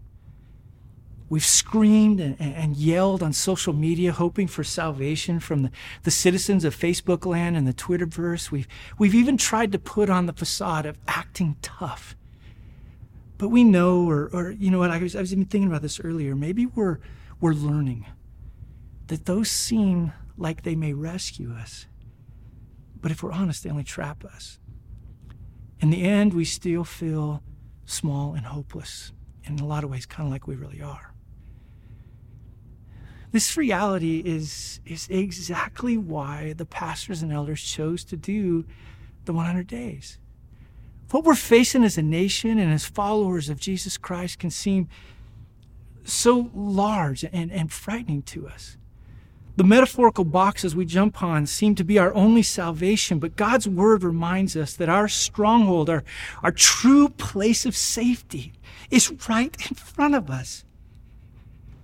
We've 1.31 1.45
screamed 1.45 2.21
and, 2.21 2.41
and, 2.41 2.75
yelled 2.75 3.23
on 3.23 3.35
social 3.35 3.75
media, 3.75 4.13
hoping 4.13 4.47
for 4.47 4.65
salvation 4.65 5.41
from 5.41 5.63
the, 5.63 5.71
the 6.05 6.11
citizens 6.11 6.65
of 6.65 6.75
Facebook 6.75 7.27
land 7.27 7.55
and 7.57 7.67
the 7.67 7.75
Twitterverse. 7.75 8.51
We've, 8.51 8.67
we've 8.99 9.15
even 9.15 9.37
tried 9.37 9.73
to 9.73 9.79
put 9.79 10.09
on 10.09 10.25
the 10.25 10.33
facade 10.33 10.87
of 10.87 10.97
acting 11.07 11.57
tough. 11.61 12.17
But 13.37 13.49
we 13.49 13.63
know, 13.63 14.09
or, 14.09 14.31
or 14.33 14.51
you 14.53 14.71
know 14.71 14.79
what, 14.79 14.91
I 14.91 14.99
was, 14.99 15.15
I 15.15 15.21
was 15.21 15.33
even 15.33 15.45
thinking 15.45 15.69
about 15.69 15.83
this 15.83 16.01
earlier. 16.01 16.35
Maybe 16.35 16.65
we're, 16.65 16.99
we're 17.41 17.53
learning 17.53 18.07
that 19.09 19.27
those 19.27 19.51
seem 19.51 20.13
like 20.39 20.63
they 20.63 20.75
may 20.75 20.95
rescue 20.95 21.53
us. 21.53 21.87
But 23.01 23.11
if 23.11 23.23
we're 23.23 23.33
honest, 23.33 23.65
they 23.65 23.71
only 23.71 23.85
trap 23.85 24.25
us. 24.25 24.59
In 25.81 25.91
the 25.91 26.03
end, 26.03 26.33
we 26.33 26.45
still 26.45 26.85
feel 26.85 27.43
small 27.85 28.35
and 28.35 28.47
hopeless, 28.47 29.13
in 29.45 29.59
a 29.59 29.67
lot 29.67 29.85
of 29.85 29.91
ways, 29.91 30.07
kind 30.07 30.27
of 30.27 30.33
like 30.33 30.47
we 30.47 30.57
really 30.57 30.83
are. 30.83 31.15
This 33.31 33.57
reality 33.57 34.23
is, 34.25 34.81
is 34.87 35.07
exactly 35.11 35.97
why 35.97 36.55
the 36.57 36.65
pastors 36.65 37.23
and 37.23 37.33
elders 37.33 37.63
chose 37.63 38.05
to 38.05 38.17
do 38.17 38.65
the 39.27 39.33
100 39.33 39.67
days. 39.67 40.19
What 41.11 41.25
we're 41.25 41.35
facing 41.35 41.85
as 41.85 41.99
a 41.99 42.03
nation 42.03 42.59
and 42.59 42.73
as 42.73 42.87
followers 42.87 43.49
of 43.49 43.61
Jesus 43.61 43.97
Christ 43.97 44.39
can 44.39 44.51
seem 44.51 44.89
so 46.05 46.51
large 46.55 47.25
and, 47.25 47.53
and 47.53 47.71
frightening 47.71 48.23
to 48.23 48.49
us. 48.49 48.77
The 49.57 49.65
metaphorical 49.65 50.25
boxes 50.25 50.77
we 50.77 50.85
jump 50.85 51.21
on 51.23 51.47
seem 51.47 51.75
to 51.75 51.85
be 51.85 51.99
our 51.99 52.15
only 52.15 52.45
salvation, 52.45 53.19
but 53.19 53.37
God's 53.37 53.67
word 53.67 54.05
reminds 54.05 54.57
us 54.57 54.75
that 54.75 54.89
our 54.89 55.09
stronghold, 55.09 55.91
our, 55.91 56.05
our 56.43 56.53
true 56.53 57.09
place 57.09 57.67
of 57.67 57.75
safety, 57.75 58.53
is 58.89 59.13
right 59.29 59.55
in 59.69 59.75
front 59.75 60.15
of 60.15 60.31
us. 60.31 60.65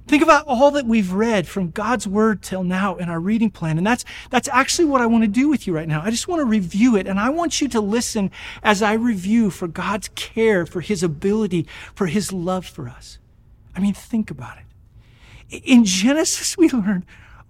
Think 0.06 0.23
about 0.23 0.46
all 0.46 0.70
that 0.73 0.84
we've 0.84 1.12
read 1.12 1.49
from 1.49 1.70
God's 1.70 2.06
word 2.06 2.42
till 2.42 2.62
now 2.62 2.96
in 2.96 3.08
our 3.08 3.18
reading 3.18 3.50
plan. 3.50 3.78
And 3.78 3.87
that's, 3.87 4.04
that's 4.28 4.49
actually 4.49 4.84
what 4.84 5.00
I 5.00 5.06
want 5.06 5.25
to 5.25 5.28
do 5.28 5.49
with 5.49 5.66
you 5.66 5.75
right 5.75 5.88
now. 5.88 6.02
I 6.02 6.11
just 6.11 6.28
want 6.28 6.40
to 6.40 6.44
review 6.44 6.94
it 6.96 7.06
and 7.06 7.18
I 7.18 7.30
want 7.30 7.62
you 7.62 7.68
to 7.68 7.80
listen 7.80 8.30
as 8.62 8.82
I 8.82 8.92
review 8.92 9.49
for 9.49 9.66
God's 9.66 10.11
care, 10.14 10.66
for 10.66 10.82
his 10.82 11.02
ability, 11.02 11.66
for 11.94 12.06
his 12.06 12.32
love 12.32 12.66
for 12.66 12.87
us. 12.87 13.18
I 13.75 13.80
mean, 13.80 13.94
think 13.94 14.30
about 14.30 14.58
it. 14.58 15.62
In 15.64 15.84
Genesis, 15.87 16.58
we 16.58 16.68
learn 16.68 17.06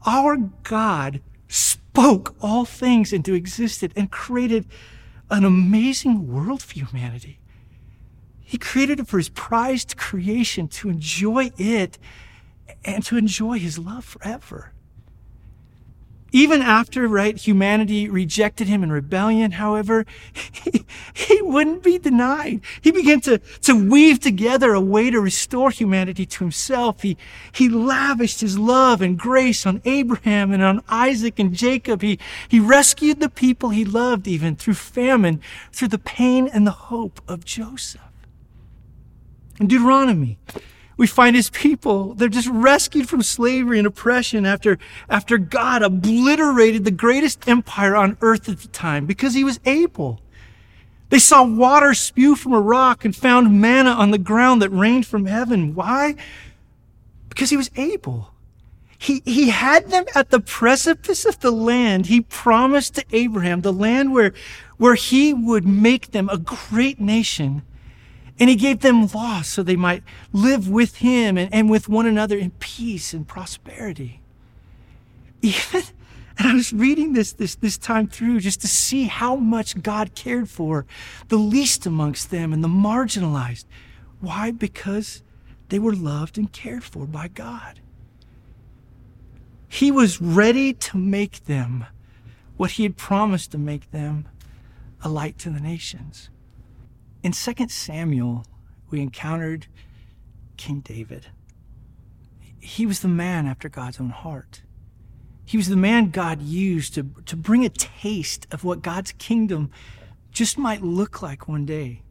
our 0.06 0.36
God 0.36 1.22
spoke 1.48 2.36
all 2.40 2.64
things 2.64 3.12
into 3.12 3.34
existence 3.34 3.92
and 3.96 4.10
created 4.10 4.66
an 5.30 5.44
amazing 5.44 6.32
world 6.32 6.62
for 6.62 6.74
humanity. 6.74 7.40
He 8.40 8.58
created 8.58 9.00
it 9.00 9.08
for 9.08 9.18
his 9.18 9.30
prized 9.30 9.96
creation 9.96 10.68
to 10.68 10.88
enjoy 10.88 11.50
it 11.56 11.98
and 12.84 13.04
to 13.04 13.16
enjoy 13.16 13.58
his 13.58 13.78
love 13.78 14.04
forever. 14.04 14.72
Even 16.34 16.62
after, 16.62 17.06
right, 17.06 17.36
humanity 17.36 18.08
rejected 18.08 18.66
him 18.66 18.82
in 18.82 18.90
rebellion, 18.90 19.52
however, 19.52 20.04
he, 20.32 20.84
he 21.14 21.40
wouldn't 21.42 21.84
be 21.84 21.96
denied. 21.96 22.60
He 22.80 22.90
began 22.90 23.20
to, 23.20 23.38
to 23.38 23.88
weave 23.88 24.18
together 24.18 24.74
a 24.74 24.80
way 24.80 25.10
to 25.10 25.20
restore 25.20 25.70
humanity 25.70 26.26
to 26.26 26.38
himself. 26.40 27.02
He, 27.02 27.16
he 27.52 27.68
lavished 27.68 28.40
his 28.40 28.58
love 28.58 29.00
and 29.00 29.16
grace 29.16 29.64
on 29.64 29.80
Abraham 29.84 30.50
and 30.50 30.60
on 30.60 30.82
Isaac 30.88 31.38
and 31.38 31.54
Jacob. 31.54 32.02
He, 32.02 32.18
he 32.48 32.58
rescued 32.58 33.20
the 33.20 33.28
people 33.28 33.70
he 33.70 33.84
loved 33.84 34.26
even 34.26 34.56
through 34.56 34.74
famine, 34.74 35.40
through 35.70 35.88
the 35.88 35.98
pain 36.00 36.48
and 36.48 36.66
the 36.66 36.72
hope 36.72 37.20
of 37.28 37.44
Joseph. 37.44 38.00
In 39.60 39.68
Deuteronomy, 39.68 40.38
we 40.96 41.06
find 41.06 41.34
his 41.34 41.50
people, 41.50 42.14
they're 42.14 42.28
just 42.28 42.48
rescued 42.48 43.08
from 43.08 43.22
slavery 43.22 43.78
and 43.78 43.86
oppression 43.86 44.46
after, 44.46 44.78
after 45.08 45.38
God 45.38 45.82
obliterated 45.82 46.84
the 46.84 46.90
greatest 46.90 47.48
empire 47.48 47.96
on 47.96 48.16
earth 48.20 48.48
at 48.48 48.60
the 48.60 48.68
time 48.68 49.06
because 49.06 49.34
he 49.34 49.44
was 49.44 49.58
able. 49.64 50.20
They 51.10 51.18
saw 51.18 51.44
water 51.44 51.94
spew 51.94 52.36
from 52.36 52.52
a 52.52 52.60
rock 52.60 53.04
and 53.04 53.14
found 53.14 53.60
manna 53.60 53.90
on 53.90 54.10
the 54.10 54.18
ground 54.18 54.62
that 54.62 54.70
rained 54.70 55.06
from 55.06 55.26
heaven. 55.26 55.74
Why? 55.74 56.14
Because 57.28 57.50
he 57.50 57.56
was 57.56 57.70
able. 57.76 58.30
He, 58.96 59.22
he 59.24 59.50
had 59.50 59.90
them 59.90 60.04
at 60.14 60.30
the 60.30 60.40
precipice 60.40 61.24
of 61.24 61.40
the 61.40 61.50
land 61.50 62.06
he 62.06 62.20
promised 62.20 62.94
to 62.94 63.04
Abraham, 63.12 63.60
the 63.60 63.72
land 63.72 64.12
where, 64.12 64.32
where 64.76 64.94
he 64.94 65.34
would 65.34 65.66
make 65.66 66.12
them 66.12 66.28
a 66.30 66.38
great 66.38 67.00
nation 67.00 67.62
and 68.38 68.50
he 68.50 68.56
gave 68.56 68.80
them 68.80 69.06
law 69.06 69.42
so 69.42 69.62
they 69.62 69.76
might 69.76 70.02
live 70.32 70.68
with 70.68 70.96
him 70.96 71.38
and, 71.38 71.52
and 71.54 71.70
with 71.70 71.88
one 71.88 72.06
another 72.06 72.36
in 72.36 72.50
peace 72.52 73.12
and 73.12 73.28
prosperity. 73.28 74.20
Even, 75.40 75.82
and 76.38 76.48
I 76.48 76.54
was 76.54 76.72
reading 76.72 77.12
this, 77.12 77.32
this 77.32 77.54
this 77.54 77.78
time 77.78 78.08
through 78.08 78.40
just 78.40 78.60
to 78.62 78.68
see 78.68 79.04
how 79.04 79.36
much 79.36 79.82
God 79.82 80.14
cared 80.14 80.48
for 80.48 80.84
the 81.28 81.36
least 81.36 81.86
amongst 81.86 82.30
them 82.30 82.52
and 82.52 82.64
the 82.64 82.68
marginalized. 82.68 83.66
Why? 84.20 84.50
Because 84.50 85.22
they 85.68 85.78
were 85.78 85.94
loved 85.94 86.36
and 86.36 86.52
cared 86.52 86.82
for 86.82 87.06
by 87.06 87.28
God. 87.28 87.80
He 89.68 89.90
was 89.90 90.20
ready 90.20 90.72
to 90.72 90.96
make 90.96 91.44
them 91.46 91.86
what 92.56 92.72
he 92.72 92.84
had 92.84 92.96
promised 92.96 93.52
to 93.52 93.58
make 93.58 93.90
them 93.90 94.26
a 95.02 95.08
light 95.08 95.38
to 95.38 95.50
the 95.50 95.60
nations. 95.60 96.30
In 97.24 97.32
2 97.32 97.68
Samuel, 97.68 98.44
we 98.90 99.00
encountered 99.00 99.66
King 100.58 100.80
David. 100.80 101.28
He 102.60 102.84
was 102.84 103.00
the 103.00 103.08
man 103.08 103.46
after 103.46 103.70
God's 103.70 103.98
own 103.98 104.10
heart. 104.10 104.60
He 105.46 105.56
was 105.56 105.68
the 105.68 105.76
man 105.76 106.10
God 106.10 106.42
used 106.42 106.94
to, 106.94 107.06
to 107.24 107.34
bring 107.34 107.64
a 107.64 107.70
taste 107.70 108.46
of 108.50 108.62
what 108.62 108.82
God's 108.82 109.12
kingdom 109.12 109.70
just 110.32 110.58
might 110.58 110.82
look 110.82 111.22
like 111.22 111.48
one 111.48 111.64
day. 111.64 112.02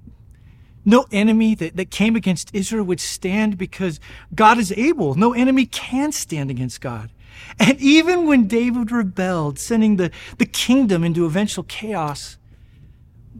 No 0.83 1.05
enemy 1.11 1.53
that, 1.55 1.75
that 1.75 1.91
came 1.91 2.15
against 2.15 2.49
Israel 2.51 2.83
would 2.85 2.99
stand 2.99 3.55
because 3.55 3.99
God 4.33 4.57
is 4.57 4.71
able. 4.71 5.13
No 5.13 5.33
enemy 5.33 5.67
can 5.67 6.11
stand 6.11 6.49
against 6.49 6.81
God. 6.81 7.11
And 7.59 7.79
even 7.79 8.25
when 8.25 8.47
David 8.47 8.91
rebelled, 8.91 9.59
sending 9.59 9.97
the, 9.97 10.09
the 10.39 10.47
kingdom 10.47 11.03
into 11.03 11.25
eventual 11.25 11.65
chaos, 11.65 12.37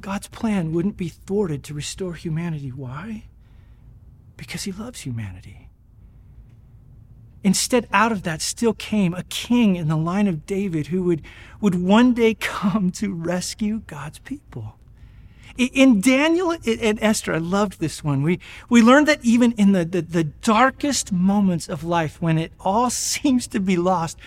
God's 0.04 0.28
plan 0.28 0.74
wouldn't 0.74 0.98
be 0.98 1.08
thwarted 1.08 1.64
to 1.64 1.74
restore 1.74 2.14
humanity. 2.14 2.74
Why? 2.74 3.24
Because 4.36 4.64
he 4.64 4.74
loves 4.74 5.00
humanity. 5.02 5.70
Instead, 7.42 7.88
out 7.94 8.12
of 8.12 8.24
that 8.24 8.42
still 8.42 8.74
came 8.74 9.14
a 9.14 9.24
king 9.24 9.78
in 9.78 9.88
the 9.88 9.96
line 9.96 10.28
of 10.28 10.46
David 10.46 10.88
who 10.88 11.04
would, 11.04 11.22
would 11.62 11.76
one 11.76 12.14
day 12.14 12.34
come 12.40 12.92
to 12.92 13.14
rescue 13.14 13.82
God's 13.88 14.20
people. 14.20 14.78
In 15.58 16.02
Daniel 16.02 16.52
and 16.52 17.00
Esther, 17.02 17.36
I 17.36 17.38
loved 17.38 17.80
this 17.80 18.04
one. 18.04 18.24
We, 18.24 18.40
we 18.68 18.82
learned 18.82 19.08
that 19.08 19.24
even 19.24 19.54
in 19.54 19.72
the, 19.72 19.86
the, 19.86 20.02
the 20.02 20.24
darkest 20.26 21.14
moments 21.14 21.70
of 21.70 21.86
life, 21.86 22.22
when 22.22 22.38
it 22.38 22.52
all 22.60 22.90
seems 22.90 23.48
to 23.48 23.62
be 23.62 23.78
lost, 23.78 24.18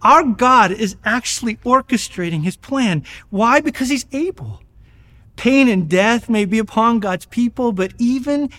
our 0.00 0.22
God 0.22 0.70
is 0.70 0.94
actually 1.04 1.56
orchestrating 1.56 2.44
his 2.44 2.56
plan. 2.56 3.04
Why? 3.30 3.60
Because 3.60 3.88
he's 3.88 4.06
able. 4.12 4.60
Pain 5.36 5.68
and 5.68 5.88
death 5.88 6.28
may 6.28 6.44
be 6.44 6.58
upon 6.58 7.00
God's 7.00 7.26
people, 7.26 7.72
but 7.72 7.92
even, 7.98 8.50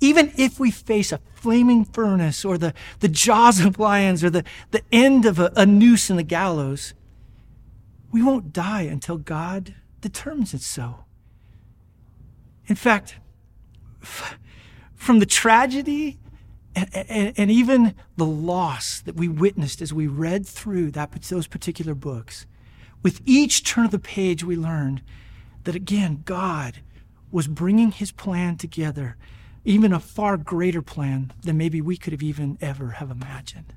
even 0.00 0.32
if 0.36 0.58
we 0.58 0.70
face 0.70 1.12
a 1.12 1.20
flaming 1.34 1.84
furnace 1.84 2.44
or 2.44 2.58
the, 2.58 2.74
the 3.00 3.08
jaws 3.08 3.60
of 3.60 3.78
lions 3.78 4.24
or 4.24 4.30
the, 4.30 4.44
the 4.70 4.82
end 4.90 5.26
of 5.26 5.38
a, 5.38 5.52
a 5.56 5.66
noose 5.66 6.10
in 6.10 6.16
the 6.16 6.22
gallows, 6.22 6.94
we 8.10 8.22
won't 8.22 8.52
die 8.52 8.82
until 8.82 9.18
God 9.18 9.74
determines 10.00 10.54
it 10.54 10.60
so. 10.60 11.04
In 12.66 12.76
fact, 12.76 13.16
from 14.94 15.18
the 15.18 15.26
tragedy 15.26 16.18
and, 16.76 16.88
and, 16.94 17.34
and, 17.36 17.50
even 17.50 17.94
the 18.16 18.24
loss 18.24 19.00
that 19.02 19.14
we 19.14 19.28
witnessed 19.28 19.80
as 19.80 19.92
we 19.92 20.08
read 20.08 20.44
through 20.44 20.90
that, 20.90 21.12
those 21.22 21.46
particular 21.46 21.94
books, 21.94 22.46
with 23.02 23.20
each 23.24 23.64
turn 23.64 23.84
of 23.84 23.92
the 23.92 23.98
page, 23.98 24.42
we 24.42 24.56
learned 24.56 25.02
that 25.64 25.74
again, 25.74 26.22
God 26.24 26.80
was 27.30 27.48
bringing 27.48 27.90
his 27.90 28.12
plan 28.12 28.56
together, 28.56 29.16
even 29.64 29.92
a 29.92 30.00
far 30.00 30.36
greater 30.36 30.82
plan 30.82 31.32
than 31.42 31.58
maybe 31.58 31.80
we 31.80 31.96
could 31.96 32.12
have 32.12 32.22
even 32.22 32.56
ever 32.60 32.90
have 32.90 33.10
imagined. 33.10 33.74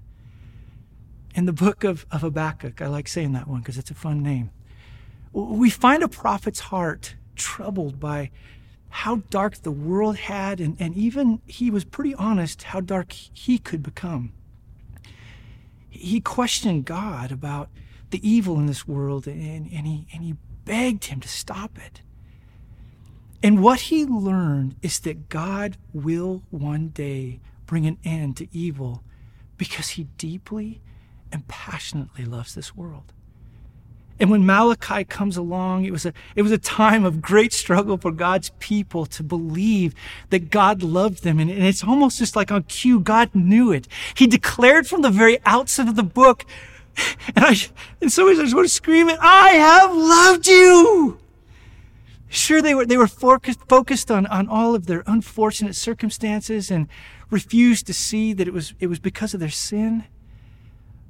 In 1.34 1.46
the 1.46 1.54
book 1.54 1.84
of, 1.84 2.06
of 2.12 2.22
Habakkuk, 2.22 2.82
I 2.82 2.88
like 2.88 3.08
saying 3.08 3.34
that 3.34 3.48
one 3.48 3.62
because 3.62 3.78
it's 3.78 3.92
a 3.92 3.96
fun 3.96 4.22
name. 4.22 4.52
We 5.34 5.70
find 5.70 6.04
a 6.04 6.08
prophet's 6.08 6.60
heart 6.60 7.16
troubled 7.36 8.00
by 8.00 8.32
how 8.90 9.18
dark 9.30 9.58
the 9.58 9.72
world 9.72 10.18
had, 10.18 10.60
and, 10.60 10.76
and 10.80 10.96
even 10.96 11.42
he 11.46 11.70
was 11.70 11.84
pretty 11.84 12.16
honest 12.16 12.64
how 12.64 12.80
dark 12.80 13.12
he 13.12 13.58
could 13.58 13.84
become. 13.84 14.34
He 15.90 16.20
questioned 16.22 16.86
God 16.86 17.32
about 17.32 17.70
the 18.10 18.28
evil 18.28 18.58
in 18.60 18.66
this 18.66 18.88
world, 18.88 19.28
and, 19.28 19.70
and, 19.72 19.86
he, 19.86 20.08
and 20.14 20.24
he 20.24 20.36
begged 20.68 21.06
him 21.06 21.20
to 21.22 21.28
stop 21.28 21.80
it. 21.84 22.02
And 23.42 23.64
what 23.64 23.82
he 23.82 24.06
learned 24.06 24.76
is 24.82 25.00
that 25.00 25.30
God 25.30 25.78
will 25.94 26.44
one 26.50 26.90
day 26.90 27.40
bring 27.66 27.86
an 27.86 27.98
end 28.04 28.38
to 28.38 28.48
evil 28.52 29.04
because 29.58 29.90
he 29.90 30.04
deeply 30.18 30.82
and 31.32 31.48
passionately 31.48 32.26
loves 32.26 32.54
this 32.54 32.76
world. 32.76 33.14
And 34.20 34.32
when 34.32 34.46
Malachi 34.46 35.04
comes 35.04 35.38
along, 35.38 35.86
it 35.86 35.92
was 35.92 36.06
a, 36.06 36.14
it 36.36 36.42
was 36.42 36.52
a 36.52 36.58
time 36.58 37.06
of 37.06 37.22
great 37.22 37.54
struggle 37.54 37.98
for 37.98 38.12
God's 38.12 38.50
people 38.58 39.06
to 39.06 39.22
believe 39.22 39.94
that 40.32 40.50
God 40.50 40.82
loved 40.82 41.24
them. 41.24 41.40
And, 41.40 41.52
and 41.52 41.64
it's 41.64 41.84
almost 41.84 42.18
just 42.18 42.36
like 42.36 42.52
on 42.52 42.64
cue, 42.64 43.00
God 43.00 43.30
knew 43.36 43.72
it. 43.72 43.88
He 44.16 44.26
declared 44.26 44.88
from 44.88 45.04
the 45.04 45.12
very 45.12 45.38
outset 45.46 45.88
of 45.88 45.96
the 45.96 46.04
book, 46.04 46.46
and 47.36 47.46
I, 47.46 47.56
in 48.02 48.10
some 48.10 48.28
ways 48.28 48.40
I 48.40 48.44
just 48.44 48.56
want 48.56 48.68
to 48.68 48.74
scream 48.74 49.10
it, 49.10 49.20
I 49.22 49.50
have 49.52 49.96
loved 49.96 50.48
you. 50.48 51.20
Sure, 52.30 52.62
they 52.62 52.76
were, 52.76 52.86
they 52.86 52.98
were 52.98 53.08
focused, 53.08 53.60
focused 53.70 54.12
on, 54.12 54.26
on 54.28 54.48
all 54.50 54.76
of 54.76 54.86
their 54.86 55.04
unfortunate 55.08 55.76
circumstances 55.76 56.70
and 56.70 56.88
refused 57.30 57.88
to 57.88 57.94
see 57.94 58.34
that 58.34 58.48
it 58.48 58.54
was, 58.54 58.74
it 58.80 58.88
was 58.88 59.00
because 59.00 59.34
of 59.34 59.40
their 59.40 59.50
sin. 59.50 60.04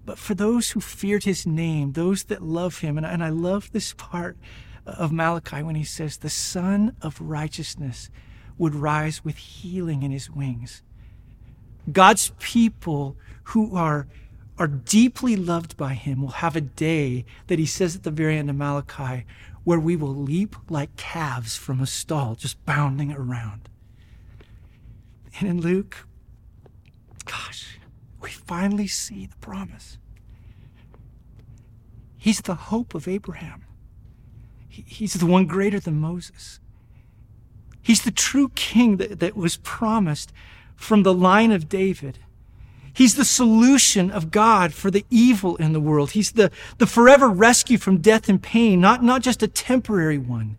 But 0.06 0.18
for 0.18 0.36
those 0.36 0.72
who 0.72 0.80
feared 0.80 1.24
his 1.24 1.46
name, 1.46 1.94
those 1.94 2.26
that 2.26 2.42
love 2.42 2.80
him, 2.80 2.98
and, 2.98 3.06
and 3.06 3.24
I 3.24 3.30
love 3.30 3.72
this 3.72 3.94
part 3.94 4.38
of 4.86 5.12
Malachi 5.12 5.64
when 5.64 5.76
he 5.76 5.84
says, 5.84 6.18
The 6.18 6.30
Sun 6.30 6.96
of 7.02 7.20
Righteousness 7.20 8.10
would 8.58 8.74
rise 8.74 9.26
with 9.26 9.38
healing 9.38 10.04
in 10.04 10.12
his 10.12 10.30
wings. 10.30 10.82
God's 11.92 12.32
people 12.40 13.16
who 13.44 13.76
are, 13.76 14.08
are 14.58 14.68
deeply 14.68 15.36
loved 15.36 15.78
by 15.78 15.94
him 15.94 16.22
will 16.22 16.30
have 16.30 16.56
a 16.56 16.62
day 16.62 17.26
that 17.48 17.60
he 17.60 17.66
says 17.66 17.96
at 17.96 18.04
the 18.04 18.12
very 18.12 18.38
end 18.38 18.50
of 18.50 18.56
Malachi 18.56 19.26
where 19.64 19.80
we 19.80 19.96
will 19.96 20.16
leap 20.16 20.56
like 20.70 20.96
calves 20.96 21.58
from 21.58 21.82
a 21.82 21.86
stall, 21.86 22.36
just 22.36 22.64
bounding 22.66 23.12
around. 23.12 23.70
And 25.40 25.50
in 25.50 25.62
Luke, 25.62 26.08
gosh, 27.26 27.80
we 28.22 28.30
finally 28.30 28.88
see 28.88 29.26
the 29.26 29.36
promise. 29.38 29.98
He's 32.18 32.42
the 32.42 32.56
hope 32.56 32.96
of 32.96 33.08
Abraham. 33.08 33.66
He's 34.70 35.14
the 35.14 35.26
one 35.26 35.46
greater 35.46 35.80
than 35.80 36.00
Moses. 36.00 36.60
He's 37.82 38.02
the 38.02 38.12
true 38.12 38.50
king 38.50 38.98
that, 38.98 39.20
that 39.20 39.36
was 39.36 39.58
promised 39.58 40.32
from 40.76 41.04
the 41.04 41.14
line 41.14 41.52
of 41.52 41.70
David. 41.70 42.20
He's 42.98 43.14
the 43.14 43.26
solution 43.26 44.10
of 44.10 44.32
God 44.32 44.74
for 44.74 44.90
the 44.90 45.06
evil 45.12 45.56
in 45.58 45.72
the 45.72 45.80
world. 45.80 46.12
He's 46.12 46.32
the, 46.32 46.50
the 46.80 46.88
forever 46.88 47.30
rescue 47.30 47.78
from 47.78 48.00
death 48.00 48.28
and 48.28 48.42
pain, 48.42 48.82
not, 48.82 49.04
not 49.04 49.22
just 49.22 49.44
a 49.44 49.48
temporary 49.48 50.18
one. 50.18 50.58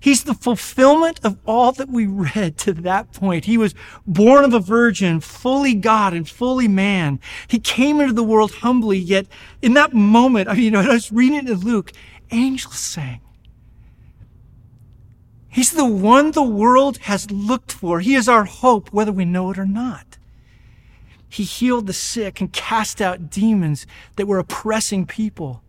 He's 0.00 0.24
the 0.24 0.34
fulfillment 0.34 1.20
of 1.22 1.38
all 1.46 1.70
that 1.70 1.90
we 1.90 2.06
read 2.06 2.58
to 2.58 2.72
that 2.72 3.12
point. 3.12 3.44
He 3.44 3.56
was 3.56 3.72
born 4.04 4.42
of 4.42 4.52
a 4.52 4.58
virgin, 4.58 5.20
fully 5.20 5.74
God 5.74 6.12
and 6.12 6.28
fully 6.28 6.66
man. 6.66 7.20
He 7.46 7.60
came 7.60 8.00
into 8.00 8.14
the 8.14 8.24
world 8.24 8.54
humbly, 8.54 8.98
yet 8.98 9.28
in 9.62 9.74
that 9.74 9.92
moment, 9.94 10.48
I 10.48 10.54
mean, 10.54 10.64
you 10.64 10.70
know, 10.72 10.80
I 10.80 10.88
was 10.88 11.12
reading 11.12 11.38
it 11.38 11.48
in 11.48 11.60
Luke, 11.60 11.92
angels 12.32 12.80
sang. 12.80 13.20
He's 15.46 15.70
the 15.70 15.86
one 15.86 16.32
the 16.32 16.42
world 16.42 16.98
has 17.02 17.30
looked 17.30 17.70
for. 17.70 18.00
He 18.00 18.16
is 18.16 18.28
our 18.28 18.44
hope, 18.44 18.92
whether 18.92 19.12
we 19.12 19.24
know 19.24 19.52
it 19.52 19.58
or 19.58 19.66
not. 19.66 20.17
He 21.28 21.44
healed 21.44 21.86
the 21.86 21.92
sick 21.92 22.40
and 22.40 22.52
cast 22.52 23.00
out 23.00 23.30
demons 23.30 23.86
that 24.16 24.26
were 24.26 24.38
oppressing 24.38 25.06
people. 25.06 25.62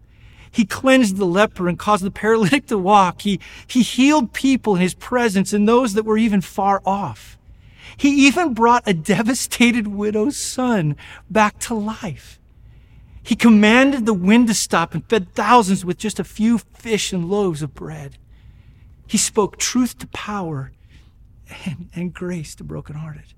He 0.51 0.66
cleansed 0.66 1.18
the 1.18 1.25
leper 1.25 1.68
and 1.68 1.78
caused 1.78 2.04
the 2.04 2.12
paralytic 2.12 2.68
to 2.68 2.78
walk. 2.78 3.22
He, 3.22 3.39
he 3.68 3.82
healed 3.82 4.34
people 4.34 4.75
in 4.75 4.82
his 4.82 4.96
presence 4.96 5.54
and 5.54 5.68
those 5.68 5.93
that 5.93 6.06
were 6.06 6.17
even 6.17 6.41
far 6.41 6.82
off. 6.86 7.38
He 7.98 8.28
even 8.28 8.54
brought 8.54 8.88
a 8.88 8.93
devastated 8.93 9.88
widow's 9.88 10.38
son 10.38 10.95
back 11.30 11.60
to 11.60 11.74
life. 11.74 12.39
He 13.22 13.36
commanded 13.36 14.06
the 14.06 14.13
wind 14.13 14.48
to 14.48 14.54
stop 14.54 14.93
and 14.93 15.08
fed 15.08 15.34
thousands 15.36 15.86
with 15.86 15.98
just 15.98 16.19
a 16.19 16.24
few 16.24 16.58
fish 16.58 17.13
and 17.13 17.30
loaves 17.30 17.62
of 17.62 17.76
bread. 17.76 18.17
He 19.06 19.17
spoke 19.17 19.58
truth 19.58 19.98
to 20.00 20.08
power 20.08 20.72
and, 21.65 21.89
and 21.93 22.13
grace 22.13 22.56
to 22.56 22.63
brokenhearted. 22.63 23.34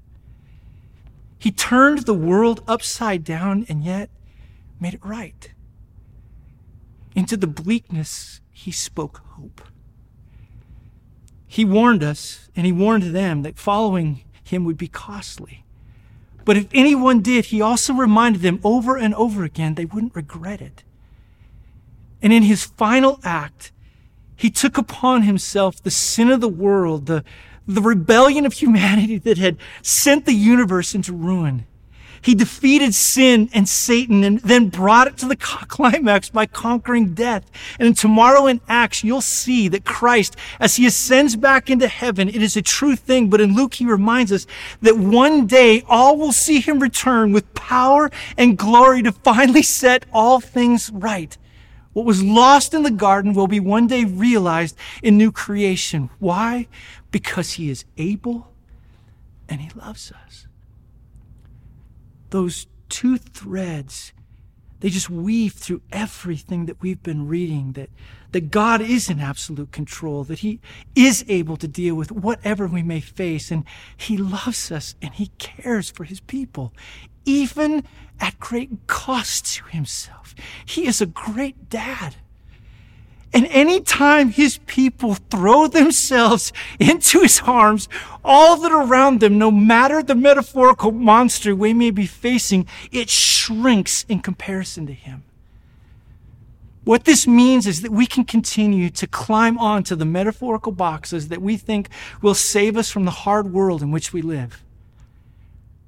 He 1.41 1.49
turned 1.49 2.05
the 2.05 2.13
world 2.13 2.63
upside 2.67 3.23
down 3.23 3.65
and 3.67 3.83
yet 3.83 4.11
made 4.79 4.93
it 4.93 5.03
right. 5.03 5.51
Into 7.15 7.35
the 7.35 7.47
bleakness, 7.47 8.41
he 8.51 8.71
spoke 8.71 9.23
hope. 9.31 9.61
He 11.47 11.65
warned 11.65 12.03
us, 12.03 12.47
and 12.55 12.67
he 12.67 12.71
warned 12.71 13.15
them 13.15 13.41
that 13.41 13.57
following 13.57 14.21
him 14.43 14.65
would 14.65 14.77
be 14.77 14.87
costly. 14.87 15.65
But 16.45 16.57
if 16.57 16.67
anyone 16.75 17.21
did, 17.21 17.45
he 17.45 17.59
also 17.59 17.91
reminded 17.95 18.43
them 18.43 18.59
over 18.63 18.95
and 18.95 19.15
over 19.15 19.43
again 19.43 19.73
they 19.73 19.85
wouldn't 19.85 20.15
regret 20.15 20.61
it. 20.61 20.83
And 22.21 22.31
in 22.31 22.43
his 22.43 22.65
final 22.65 23.19
act, 23.23 23.71
he 24.35 24.51
took 24.51 24.77
upon 24.77 25.23
himself 25.23 25.81
the 25.81 25.89
sin 25.89 26.29
of 26.29 26.39
the 26.39 26.47
world, 26.47 27.07
the, 27.07 27.23
the 27.75 27.81
rebellion 27.81 28.45
of 28.45 28.53
humanity 28.53 29.17
that 29.19 29.37
had 29.37 29.57
sent 29.81 30.25
the 30.25 30.33
universe 30.33 30.93
into 30.93 31.13
ruin. 31.13 31.65
He 32.23 32.35
defeated 32.35 32.93
sin 32.93 33.49
and 33.51 33.67
Satan 33.67 34.23
and 34.23 34.39
then 34.41 34.69
brought 34.69 35.07
it 35.07 35.17
to 35.17 35.27
the 35.27 35.35
climax 35.35 36.29
by 36.29 36.45
conquering 36.45 37.13
death. 37.13 37.49
And 37.79 37.97
tomorrow 37.97 38.45
in 38.45 38.61
Acts, 38.67 39.03
you'll 39.03 39.21
see 39.21 39.67
that 39.69 39.85
Christ, 39.85 40.35
as 40.59 40.75
he 40.75 40.85
ascends 40.85 41.35
back 41.35 41.69
into 41.69 41.87
heaven, 41.87 42.29
it 42.29 42.41
is 42.43 42.55
a 42.55 42.61
true 42.61 42.95
thing. 42.95 43.29
But 43.29 43.41
in 43.41 43.55
Luke, 43.55 43.73
he 43.73 43.85
reminds 43.85 44.31
us 44.31 44.45
that 44.81 44.97
one 44.97 45.47
day 45.47 45.83
all 45.87 46.15
will 46.15 46.31
see 46.31 46.59
him 46.59 46.79
return 46.79 47.31
with 47.31 47.53
power 47.55 48.11
and 48.37 48.57
glory 48.57 49.01
to 49.03 49.11
finally 49.11 49.63
set 49.63 50.05
all 50.13 50.39
things 50.39 50.91
right. 50.93 51.35
What 51.93 52.05
was 52.05 52.23
lost 52.23 52.73
in 52.73 52.83
the 52.83 52.91
garden 52.91 53.33
will 53.33 53.47
be 53.47 53.59
one 53.59 53.87
day 53.87 54.05
realized 54.05 54.77
in 55.03 55.17
new 55.17 55.31
creation. 55.31 56.09
Why? 56.19 56.67
Because 57.11 57.53
he 57.53 57.69
is 57.69 57.85
able 57.97 58.51
and 59.47 59.61
he 59.61 59.69
loves 59.77 60.11
us 60.11 60.47
those 62.31 62.65
two 62.89 63.17
threads, 63.17 64.13
they 64.79 64.89
just 64.89 65.09
weave 65.09 65.53
through 65.53 65.81
everything 65.91 66.65
that 66.65 66.81
we've 66.81 67.03
been 67.03 67.27
reading 67.27 67.73
that, 67.73 67.89
that 68.31 68.49
God 68.49 68.81
is 68.81 69.09
in 69.09 69.19
absolute 69.19 69.71
control, 69.71 70.23
that 70.23 70.39
He 70.39 70.59
is 70.95 71.23
able 71.27 71.55
to 71.57 71.67
deal 71.67 71.93
with 71.93 72.11
whatever 72.11 72.65
we 72.65 72.81
may 72.81 72.99
face, 72.99 73.51
and 73.51 73.63
He 73.95 74.17
loves 74.17 74.71
us 74.71 74.95
and 75.01 75.13
He 75.13 75.27
cares 75.37 75.91
for 75.91 76.03
His 76.03 76.19
people, 76.21 76.73
even 77.25 77.83
at 78.19 78.39
great 78.39 78.87
cost 78.87 79.45
to 79.53 79.65
Himself. 79.65 80.33
He 80.65 80.87
is 80.87 80.99
a 80.99 81.05
great 81.05 81.69
dad. 81.69 82.15
And 83.33 83.47
anytime 83.47 84.29
his 84.29 84.57
people 84.65 85.15
throw 85.15 85.67
themselves 85.67 86.51
into 86.79 87.21
his 87.21 87.41
arms, 87.45 87.87
all 88.23 88.57
that 88.57 88.71
around 88.71 89.19
them, 89.19 89.37
no 89.37 89.49
matter 89.51 90.03
the 90.03 90.15
metaphorical 90.15 90.91
monster 90.91 91.55
we 91.55 91.73
may 91.73 91.91
be 91.91 92.05
facing, 92.05 92.67
it 92.91 93.09
shrinks 93.09 94.05
in 94.09 94.19
comparison 94.19 94.85
to 94.87 94.93
him. 94.93 95.23
What 96.83 97.05
this 97.05 97.27
means 97.27 97.67
is 97.67 97.83
that 97.83 97.91
we 97.91 98.07
can 98.07 98.25
continue 98.25 98.89
to 98.89 99.07
climb 99.07 99.57
onto 99.59 99.95
the 99.95 100.05
metaphorical 100.05 100.71
boxes 100.71 101.27
that 101.27 101.41
we 101.41 101.55
think 101.55 101.89
will 102.21 102.33
save 102.33 102.75
us 102.75 102.89
from 102.89 103.05
the 103.05 103.11
hard 103.11 103.53
world 103.53 103.83
in 103.83 103.91
which 103.91 104.11
we 104.11 104.21
live. 104.21 104.63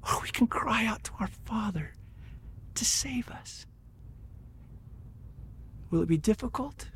Or 0.06 0.20
we 0.22 0.28
can 0.28 0.46
cry 0.46 0.86
out 0.86 1.02
to 1.04 1.12
our 1.18 1.28
Father 1.44 1.92
to 2.74 2.84
save 2.84 3.28
us. 3.28 3.66
Will 5.90 6.02
it 6.02 6.08
be 6.08 6.16
difficult? 6.16 6.86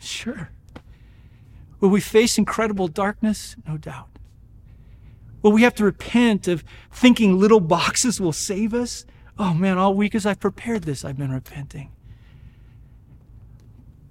Sure. 0.00 0.50
Will 1.78 1.90
we 1.90 2.00
face 2.00 2.38
incredible 2.38 2.88
darkness? 2.88 3.56
No 3.66 3.76
doubt. 3.76 4.08
Will 5.42 5.52
we 5.52 5.62
have 5.62 5.74
to 5.76 5.84
repent 5.84 6.48
of 6.48 6.64
thinking 6.90 7.38
little 7.38 7.60
boxes 7.60 8.20
will 8.20 8.32
save 8.32 8.74
us? 8.74 9.06
Oh 9.38 9.54
man, 9.54 9.78
all 9.78 9.94
week 9.94 10.14
as 10.14 10.26
I've 10.26 10.40
prepared 10.40 10.82
this, 10.82 11.04
I've 11.04 11.16
been 11.16 11.32
repenting. 11.32 11.92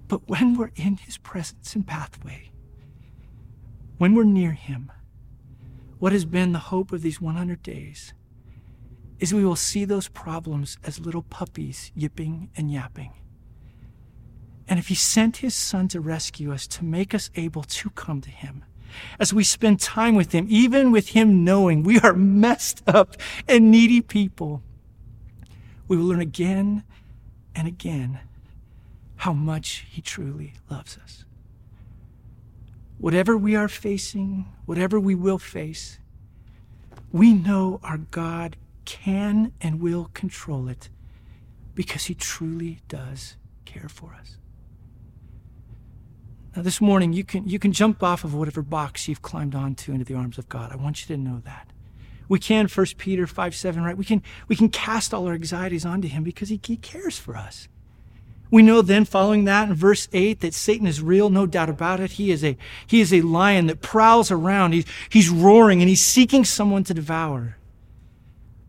But 0.08 0.28
when 0.28 0.56
we're 0.56 0.72
in 0.74 0.96
his 0.96 1.18
presence 1.18 1.76
and 1.76 1.86
pathway, 1.86 2.50
when 3.98 4.14
we're 4.14 4.24
near 4.24 4.52
him, 4.52 4.90
what 6.00 6.12
has 6.12 6.24
been 6.24 6.52
the 6.52 6.58
hope 6.58 6.90
of 6.90 7.02
these 7.02 7.20
100 7.20 7.62
days 7.62 8.12
is 9.20 9.34
we 9.34 9.44
will 9.44 9.54
see 9.54 9.84
those 9.84 10.08
problems 10.08 10.78
as 10.82 10.98
little 10.98 11.22
puppies 11.22 11.92
yipping 11.94 12.50
and 12.56 12.72
yapping. 12.72 13.12
And 14.70 14.78
if 14.78 14.86
He 14.86 14.94
sent 14.94 15.38
His 15.38 15.54
Son 15.54 15.88
to 15.88 16.00
rescue 16.00 16.52
us, 16.52 16.68
to 16.68 16.84
make 16.84 17.12
us 17.12 17.28
able 17.34 17.64
to 17.64 17.90
come 17.90 18.20
to 18.20 18.30
Him, 18.30 18.64
as 19.18 19.34
we 19.34 19.42
spend 19.42 19.80
time 19.80 20.14
with 20.14 20.32
Him, 20.32 20.46
even 20.48 20.92
with 20.92 21.08
Him 21.08 21.44
knowing 21.44 21.82
we 21.82 21.98
are 21.98 22.14
messed 22.14 22.80
up 22.86 23.16
and 23.48 23.72
needy 23.72 24.00
people, 24.00 24.62
we 25.88 25.96
will 25.96 26.04
learn 26.04 26.20
again 26.20 26.84
and 27.52 27.66
again 27.66 28.20
how 29.16 29.32
much 29.32 29.86
He 29.90 30.00
truly 30.00 30.54
loves 30.70 30.96
us. 31.02 31.24
Whatever 32.98 33.36
we 33.36 33.56
are 33.56 33.68
facing, 33.68 34.46
whatever 34.66 35.00
we 35.00 35.16
will 35.16 35.38
face, 35.38 35.98
we 37.10 37.32
know 37.32 37.80
our 37.82 37.98
God 37.98 38.56
can 38.84 39.52
and 39.60 39.80
will 39.80 40.10
control 40.14 40.68
it 40.68 40.90
because 41.74 42.04
He 42.04 42.14
truly 42.14 42.78
does 42.86 43.36
care 43.64 43.88
for 43.88 44.14
us. 44.14 44.36
Now, 46.54 46.62
this 46.62 46.80
morning, 46.80 47.12
you 47.12 47.22
can, 47.22 47.46
you 47.48 47.58
can 47.58 47.72
jump 47.72 48.02
off 48.02 48.24
of 48.24 48.34
whatever 48.34 48.62
box 48.62 49.06
you've 49.06 49.22
climbed 49.22 49.54
onto 49.54 49.92
into 49.92 50.04
the 50.04 50.14
arms 50.14 50.36
of 50.36 50.48
God. 50.48 50.72
I 50.72 50.76
want 50.76 51.00
you 51.00 51.14
to 51.14 51.22
know 51.22 51.40
that. 51.44 51.68
We 52.28 52.38
can, 52.38 52.66
1 52.68 52.86
Peter 52.98 53.26
5 53.26 53.54
7, 53.54 53.82
right? 53.82 53.96
We 53.96 54.04
can, 54.04 54.22
we 54.48 54.56
can 54.56 54.68
cast 54.68 55.14
all 55.14 55.26
our 55.26 55.34
anxieties 55.34 55.84
onto 55.84 56.08
Him 56.08 56.22
because 56.22 56.48
he, 56.48 56.60
he 56.64 56.76
cares 56.76 57.18
for 57.18 57.36
us. 57.36 57.68
We 58.50 58.62
know 58.62 58.82
then, 58.82 59.04
following 59.04 59.44
that 59.44 59.68
in 59.68 59.74
verse 59.74 60.08
8, 60.12 60.40
that 60.40 60.54
Satan 60.54 60.86
is 60.86 61.00
real, 61.00 61.30
no 61.30 61.46
doubt 61.46 61.68
about 61.68 62.00
it. 62.00 62.12
He 62.12 62.32
is 62.32 62.44
a, 62.44 62.56
he 62.84 63.00
is 63.00 63.14
a 63.14 63.20
lion 63.20 63.66
that 63.66 63.80
prowls 63.80 64.32
around. 64.32 64.72
He's, 64.72 64.86
he's 65.08 65.28
roaring 65.28 65.80
and 65.80 65.88
he's 65.88 66.04
seeking 66.04 66.44
someone 66.44 66.82
to 66.84 66.94
devour. 66.94 67.58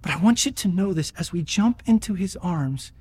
But 0.04 0.12
I 0.12 0.18
want 0.18 0.46
you 0.46 0.52
to 0.52 0.68
know 0.68 0.94
this 0.94 1.12
as 1.18 1.32
we 1.32 1.42
jump 1.42 1.82
into 1.88 2.14
his 2.14 2.36
arms, 2.38 2.92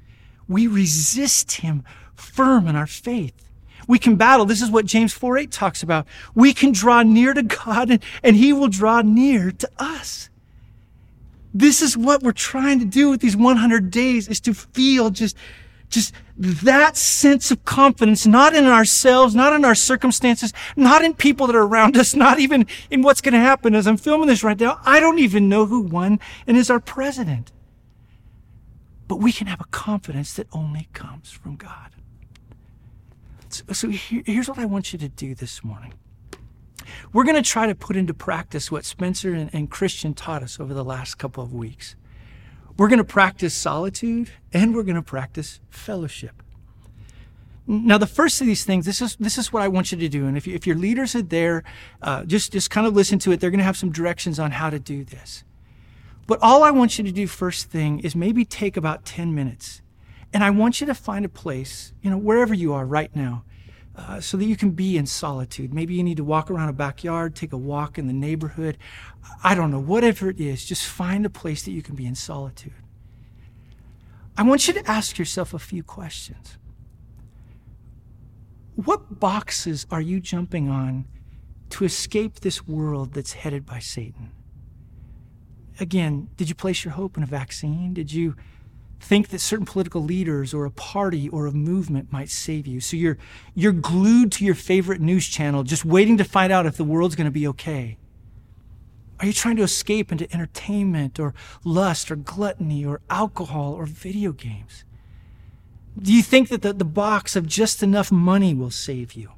we 0.48 0.66
resist 0.66 1.52
him 1.52 1.84
firm 2.14 2.66
in 2.66 2.76
our 2.76 2.86
faith. 2.86 3.49
We 3.90 3.98
can 3.98 4.14
battle. 4.14 4.46
This 4.46 4.62
is 4.62 4.70
what 4.70 4.86
James 4.86 5.12
4 5.12 5.36
8 5.36 5.50
talks 5.50 5.82
about. 5.82 6.06
We 6.32 6.54
can 6.54 6.70
draw 6.70 7.02
near 7.02 7.34
to 7.34 7.42
God 7.42 7.90
and, 7.90 8.00
and 8.22 8.36
he 8.36 8.52
will 8.52 8.68
draw 8.68 9.02
near 9.02 9.50
to 9.50 9.68
us. 9.80 10.30
This 11.52 11.82
is 11.82 11.96
what 11.96 12.22
we're 12.22 12.30
trying 12.30 12.78
to 12.78 12.84
do 12.84 13.10
with 13.10 13.20
these 13.20 13.36
100 13.36 13.90
days 13.90 14.28
is 14.28 14.38
to 14.42 14.54
feel 14.54 15.10
just 15.10 15.36
just 15.88 16.14
that 16.38 16.96
sense 16.96 17.50
of 17.50 17.64
confidence, 17.64 18.28
not 18.28 18.54
in 18.54 18.64
ourselves, 18.64 19.34
not 19.34 19.52
in 19.54 19.64
our 19.64 19.74
circumstances, 19.74 20.52
not 20.76 21.02
in 21.02 21.12
people 21.12 21.48
that 21.48 21.56
are 21.56 21.66
around 21.66 21.96
us, 21.96 22.14
not 22.14 22.38
even 22.38 22.68
in 22.92 23.02
what's 23.02 23.20
going 23.20 23.34
to 23.34 23.40
happen. 23.40 23.74
As 23.74 23.88
I'm 23.88 23.96
filming 23.96 24.28
this 24.28 24.44
right 24.44 24.60
now, 24.60 24.80
I 24.84 25.00
don't 25.00 25.18
even 25.18 25.48
know 25.48 25.66
who 25.66 25.80
won 25.80 26.20
and 26.46 26.56
is 26.56 26.70
our 26.70 26.78
president. 26.78 27.50
But 29.08 29.16
we 29.16 29.32
can 29.32 29.48
have 29.48 29.60
a 29.60 29.66
confidence 29.72 30.34
that 30.34 30.46
only 30.52 30.88
comes 30.92 31.32
from 31.32 31.56
God. 31.56 31.90
So, 33.72 33.88
here, 33.88 34.22
here's 34.24 34.48
what 34.48 34.58
I 34.58 34.64
want 34.64 34.92
you 34.92 34.98
to 34.98 35.08
do 35.08 35.34
this 35.34 35.64
morning. 35.64 35.94
We're 37.12 37.24
going 37.24 37.36
to 37.36 37.42
try 37.42 37.66
to 37.66 37.74
put 37.74 37.96
into 37.96 38.14
practice 38.14 38.70
what 38.70 38.84
Spencer 38.84 39.32
and, 39.32 39.50
and 39.52 39.70
Christian 39.70 40.14
taught 40.14 40.42
us 40.42 40.58
over 40.58 40.74
the 40.74 40.84
last 40.84 41.16
couple 41.16 41.42
of 41.42 41.52
weeks. 41.52 41.96
We're 42.76 42.88
going 42.88 42.98
to 42.98 43.04
practice 43.04 43.54
solitude 43.54 44.30
and 44.52 44.74
we're 44.74 44.84
going 44.84 44.96
to 44.96 45.02
practice 45.02 45.60
fellowship. 45.68 46.42
Now, 47.66 47.98
the 47.98 48.06
first 48.06 48.40
of 48.40 48.46
these 48.46 48.64
things, 48.64 48.84
this 48.86 49.00
is 49.00 49.16
this 49.16 49.38
is 49.38 49.52
what 49.52 49.62
I 49.62 49.68
want 49.68 49.92
you 49.92 49.98
to 49.98 50.08
do. 50.08 50.26
And 50.26 50.36
if, 50.36 50.46
you, 50.46 50.54
if 50.54 50.66
your 50.66 50.76
leaders 50.76 51.14
are 51.14 51.22
there, 51.22 51.62
uh, 52.02 52.24
just 52.24 52.52
just 52.52 52.70
kind 52.70 52.86
of 52.86 52.94
listen 52.94 53.18
to 53.20 53.32
it. 53.32 53.38
They're 53.38 53.50
going 53.50 53.58
to 53.58 53.64
have 53.64 53.76
some 53.76 53.92
directions 53.92 54.40
on 54.40 54.50
how 54.50 54.70
to 54.70 54.80
do 54.80 55.04
this. 55.04 55.44
But 56.26 56.40
all 56.42 56.64
I 56.64 56.70
want 56.70 56.98
you 56.98 57.04
to 57.04 57.12
do 57.12 57.26
first 57.26 57.70
thing 57.70 58.00
is 58.00 58.16
maybe 58.16 58.44
take 58.44 58.76
about 58.76 59.04
ten 59.04 59.34
minutes, 59.34 59.82
and 60.32 60.44
I 60.44 60.50
want 60.50 60.80
you 60.80 60.86
to 60.86 60.94
find 60.94 61.24
a 61.24 61.28
place, 61.28 61.92
you 62.02 62.10
know, 62.10 62.18
wherever 62.18 62.54
you 62.54 62.72
are 62.72 62.86
right 62.86 63.14
now, 63.14 63.44
uh, 63.96 64.20
so 64.20 64.36
that 64.36 64.44
you 64.44 64.56
can 64.56 64.70
be 64.70 64.96
in 64.96 65.06
solitude. 65.06 65.74
Maybe 65.74 65.94
you 65.94 66.02
need 66.02 66.16
to 66.18 66.24
walk 66.24 66.50
around 66.50 66.68
a 66.68 66.72
backyard, 66.72 67.34
take 67.34 67.52
a 67.52 67.58
walk 67.58 67.98
in 67.98 68.06
the 68.06 68.12
neighborhood. 68.12 68.78
I 69.42 69.54
don't 69.54 69.70
know, 69.70 69.80
whatever 69.80 70.30
it 70.30 70.40
is, 70.40 70.64
just 70.64 70.86
find 70.86 71.26
a 71.26 71.30
place 71.30 71.64
that 71.64 71.72
you 71.72 71.82
can 71.82 71.96
be 71.96 72.06
in 72.06 72.14
solitude. 72.14 72.72
I 74.36 74.42
want 74.42 74.66
you 74.68 74.74
to 74.74 74.90
ask 74.90 75.18
yourself 75.18 75.52
a 75.52 75.58
few 75.58 75.82
questions. 75.82 76.56
What 78.76 79.20
boxes 79.20 79.86
are 79.90 80.00
you 80.00 80.20
jumping 80.20 80.70
on 80.70 81.06
to 81.70 81.84
escape 81.84 82.40
this 82.40 82.66
world 82.66 83.12
that's 83.12 83.34
headed 83.34 83.66
by 83.66 83.80
Satan? 83.80 84.30
Again, 85.78 86.30
did 86.36 86.48
you 86.48 86.54
place 86.54 86.84
your 86.84 86.94
hope 86.94 87.16
in 87.16 87.22
a 87.22 87.26
vaccine? 87.26 87.92
Did 87.92 88.12
you 88.12 88.36
think 89.00 89.28
that 89.28 89.40
certain 89.40 89.66
political 89.66 90.02
leaders 90.02 90.52
or 90.52 90.64
a 90.66 90.70
party 90.70 91.28
or 91.28 91.46
a 91.46 91.52
movement 91.52 92.12
might 92.12 92.30
save 92.30 92.66
you. 92.66 92.80
So 92.80 92.96
you're, 92.96 93.18
you're 93.54 93.72
glued 93.72 94.30
to 94.32 94.44
your 94.44 94.54
favorite 94.54 95.00
news 95.00 95.26
channel, 95.26 95.62
just 95.62 95.84
waiting 95.84 96.18
to 96.18 96.24
find 96.24 96.52
out 96.52 96.66
if 96.66 96.76
the 96.76 96.84
world's 96.84 97.16
going 97.16 97.24
to 97.24 97.30
be 97.30 97.48
okay. 97.48 97.96
Are 99.18 99.26
you 99.26 99.32
trying 99.32 99.56
to 99.56 99.62
escape 99.62 100.12
into 100.12 100.32
entertainment 100.32 101.18
or 101.18 101.34
lust 101.64 102.10
or 102.10 102.16
gluttony 102.16 102.84
or 102.84 103.00
alcohol 103.10 103.74
or 103.74 103.84
video 103.84 104.32
games? 104.32 104.84
Do 105.98 106.12
you 106.12 106.22
think 106.22 106.48
that 106.48 106.62
the, 106.62 106.72
the 106.72 106.84
box 106.84 107.36
of 107.36 107.46
just 107.46 107.82
enough 107.82 108.12
money 108.12 108.54
will 108.54 108.70
save 108.70 109.14
you? 109.14 109.32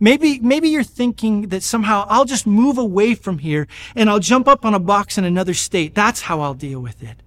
Maybe, 0.00 0.38
maybe 0.40 0.68
you're 0.68 0.82
thinking 0.82 1.48
that 1.48 1.62
somehow 1.62 2.06
I'll 2.08 2.24
just 2.24 2.46
move 2.46 2.78
away 2.78 3.14
from 3.14 3.38
here 3.38 3.68
and 3.94 4.10
I'll 4.10 4.18
jump 4.18 4.48
up 4.48 4.64
on 4.64 4.74
a 4.74 4.80
box 4.80 5.18
in 5.18 5.24
another 5.24 5.54
state. 5.54 5.94
That's 5.94 6.22
how 6.22 6.40
I'll 6.40 6.54
deal 6.54 6.80
with 6.80 7.02
it. 7.02 7.22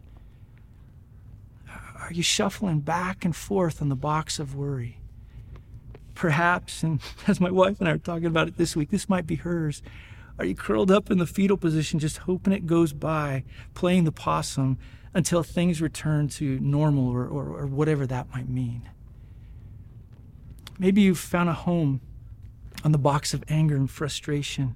Are 2.06 2.13
you 2.13 2.22
shuffling 2.22 2.82
back 2.82 3.26
and 3.26 3.36
forth 3.36 3.82
on 3.82 3.89
the 3.89 3.96
box 3.96 4.38
of 4.38 4.54
worry? 4.54 5.00
Perhaps, 6.13 6.84
and 6.84 7.02
as 7.28 7.41
my 7.41 7.50
wife 7.50 7.80
and 7.80 7.89
I 7.89 7.94
are 7.94 7.98
talking 7.98 8.28
about 8.28 8.48
it 8.48 8.58
this 8.58 8.76
week, 8.76 8.91
this 8.91 9.10
might 9.10 9.26
be 9.26 9.36
hers. 9.36 9.82
Are 10.38 10.46
you 10.46 10.54
curled 10.54 10.91
up 10.91 11.10
in 11.10 11.18
the 11.18 11.26
fetal 11.26 11.58
position, 11.58 11.98
just 11.98 12.20
hoping 12.20 12.54
it 12.54 12.68
goes 12.68 12.94
by, 12.94 13.44
playing 13.74 14.04
the 14.04 14.12
possum 14.12 14.78
until 15.15 15.41
things 15.41 15.82
return 15.82 16.28
to 16.28 16.60
normal 16.60 17.10
or, 17.10 17.26
or, 17.26 17.46
or 17.58 17.65
whatever 17.65 18.06
that 18.06 18.30
might 18.32 18.50
mean? 18.50 18.88
Maybe 20.78 21.02
you've 21.02 21.18
found 21.18 21.50
a 21.50 21.54
home 21.54 22.02
on 22.84 22.91
the 22.91 23.00
box 23.00 23.34
of 23.34 23.44
anger 23.50 23.76
and 23.76 23.89
frustration 23.89 24.76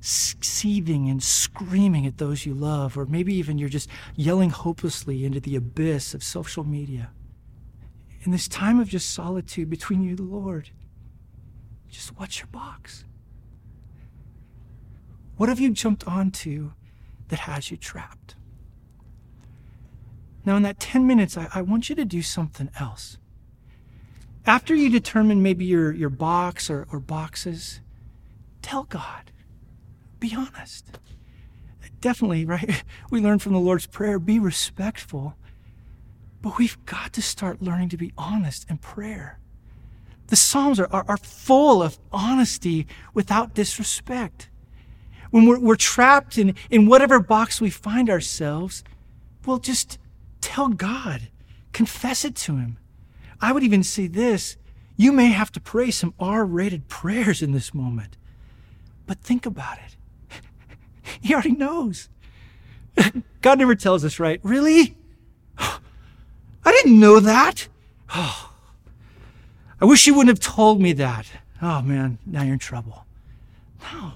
seething 0.00 1.08
and 1.08 1.22
screaming 1.22 2.06
at 2.06 2.18
those 2.18 2.46
you 2.46 2.54
love, 2.54 2.96
or 2.96 3.06
maybe 3.06 3.34
even 3.34 3.58
you're 3.58 3.68
just 3.68 3.90
yelling 4.14 4.50
hopelessly 4.50 5.24
into 5.24 5.40
the 5.40 5.56
abyss 5.56 6.14
of 6.14 6.22
social 6.22 6.64
media. 6.64 7.10
In 8.22 8.32
this 8.32 8.48
time 8.48 8.80
of 8.80 8.88
just 8.88 9.10
solitude 9.10 9.70
between 9.70 10.02
you 10.02 10.10
and 10.10 10.18
the 10.18 10.22
Lord, 10.22 10.70
just 11.88 12.18
watch 12.18 12.40
your 12.40 12.48
box. 12.48 13.04
What 15.36 15.48
have 15.48 15.60
you 15.60 15.70
jumped 15.70 16.06
onto 16.06 16.72
that 17.28 17.40
has 17.40 17.70
you 17.70 17.76
trapped? 17.76 18.36
Now, 20.44 20.56
in 20.56 20.62
that 20.62 20.78
10 20.78 21.06
minutes, 21.06 21.36
I, 21.36 21.48
I 21.54 21.62
want 21.62 21.88
you 21.88 21.96
to 21.96 22.04
do 22.04 22.22
something 22.22 22.70
else. 22.78 23.18
After 24.46 24.74
you 24.74 24.88
determine 24.88 25.42
maybe 25.42 25.64
your, 25.64 25.92
your 25.92 26.08
box 26.08 26.70
or, 26.70 26.86
or 26.92 27.00
boxes, 27.00 27.80
tell 28.62 28.84
God 28.84 29.32
be 30.20 30.34
honest. 30.34 30.98
Definitely, 32.00 32.44
right? 32.44 32.84
We 33.10 33.20
learn 33.20 33.38
from 33.38 33.52
the 33.52 33.60
Lord's 33.60 33.86
Prayer 33.86 34.18
be 34.18 34.38
respectful, 34.38 35.34
but 36.42 36.58
we've 36.58 36.84
got 36.84 37.12
to 37.14 37.22
start 37.22 37.62
learning 37.62 37.88
to 37.90 37.96
be 37.96 38.12
honest 38.18 38.68
in 38.68 38.78
prayer. 38.78 39.38
The 40.28 40.36
Psalms 40.36 40.80
are, 40.80 40.88
are, 40.90 41.04
are 41.08 41.16
full 41.16 41.82
of 41.82 41.98
honesty 42.12 42.86
without 43.14 43.54
disrespect. 43.54 44.50
When 45.30 45.46
we're, 45.46 45.58
we're 45.58 45.76
trapped 45.76 46.38
in, 46.38 46.54
in 46.70 46.86
whatever 46.86 47.20
box 47.20 47.60
we 47.60 47.70
find 47.70 48.10
ourselves, 48.10 48.82
well, 49.44 49.58
just 49.58 49.98
tell 50.40 50.68
God, 50.68 51.28
confess 51.72 52.24
it 52.24 52.34
to 52.36 52.56
Him. 52.56 52.78
I 53.40 53.52
would 53.52 53.62
even 53.62 53.82
say 53.82 54.06
this 54.06 54.56
you 54.96 55.12
may 55.12 55.26
have 55.26 55.52
to 55.52 55.60
pray 55.60 55.90
some 55.90 56.14
R 56.18 56.44
rated 56.44 56.88
prayers 56.88 57.42
in 57.42 57.52
this 57.52 57.74
moment, 57.74 58.16
but 59.06 59.18
think 59.18 59.44
about 59.44 59.78
it. 59.78 59.95
He 61.20 61.32
already 61.32 61.52
knows. 61.52 62.08
God 63.42 63.58
never 63.58 63.74
tells 63.74 64.04
us, 64.04 64.18
right? 64.18 64.40
Really? 64.42 64.96
I 65.58 65.80
didn't 66.64 66.98
know 66.98 67.20
that. 67.20 67.68
Oh, 68.14 68.52
I 69.80 69.84
wish 69.84 70.06
you 70.06 70.14
wouldn't 70.14 70.36
have 70.36 70.54
told 70.54 70.80
me 70.80 70.92
that. 70.94 71.26
Oh 71.60 71.82
man, 71.82 72.18
now 72.26 72.42
you're 72.42 72.54
in 72.54 72.58
trouble. 72.58 73.06
No. 73.92 74.12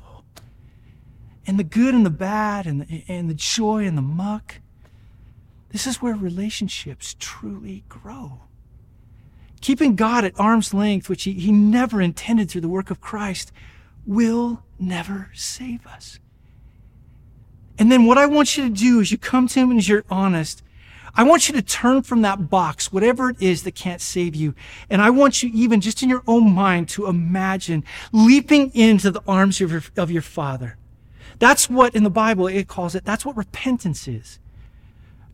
And 1.46 1.58
the 1.58 1.64
good 1.64 1.94
and 1.94 2.06
the 2.06 2.10
bad 2.10 2.66
and 2.66 2.82
the, 2.82 3.04
and 3.08 3.28
the 3.28 3.34
joy 3.34 3.84
and 3.84 3.96
the 3.96 4.02
muck, 4.02 4.60
this 5.70 5.86
is 5.86 6.00
where 6.00 6.14
relationships 6.14 7.16
truly 7.18 7.84
grow. 7.88 8.42
Keeping 9.60 9.94
God 9.94 10.24
at 10.24 10.38
arm's 10.38 10.72
length, 10.72 11.08
which 11.08 11.24
he, 11.24 11.34
he 11.34 11.52
never 11.52 12.00
intended 12.00 12.50
through 12.50 12.62
the 12.62 12.68
work 12.68 12.90
of 12.90 13.00
Christ, 13.00 13.52
will 14.06 14.62
never 14.78 15.30
save 15.34 15.86
us. 15.86 16.18
And 17.80 17.90
then 17.90 18.04
what 18.04 18.18
I 18.18 18.26
want 18.26 18.58
you 18.58 18.64
to 18.64 18.70
do 18.70 19.00
is 19.00 19.10
you 19.10 19.16
come 19.16 19.48
to 19.48 19.58
him 19.58 19.70
and 19.70 19.88
you're 19.88 20.04
honest, 20.10 20.62
I 21.14 21.24
want 21.24 21.48
you 21.48 21.54
to 21.54 21.62
turn 21.62 22.02
from 22.02 22.20
that 22.22 22.50
box, 22.50 22.92
whatever 22.92 23.30
it 23.30 23.40
is 23.40 23.62
that 23.62 23.74
can't 23.74 24.02
save 24.02 24.36
you. 24.36 24.54
And 24.90 25.00
I 25.00 25.08
want 25.08 25.42
you 25.42 25.50
even 25.54 25.80
just 25.80 26.02
in 26.02 26.10
your 26.10 26.22
own 26.26 26.52
mind 26.52 26.90
to 26.90 27.06
imagine 27.06 27.82
leaping 28.12 28.70
into 28.74 29.10
the 29.10 29.22
arms 29.26 29.62
of 29.62 29.72
your, 29.72 29.82
of 29.96 30.10
your 30.10 30.20
father. 30.20 30.76
That's 31.38 31.70
what 31.70 31.94
in 31.94 32.04
the 32.04 32.10
Bible 32.10 32.46
it 32.48 32.68
calls 32.68 32.94
it. 32.94 33.06
That's 33.06 33.24
what 33.24 33.34
repentance 33.34 34.06
is. 34.06 34.38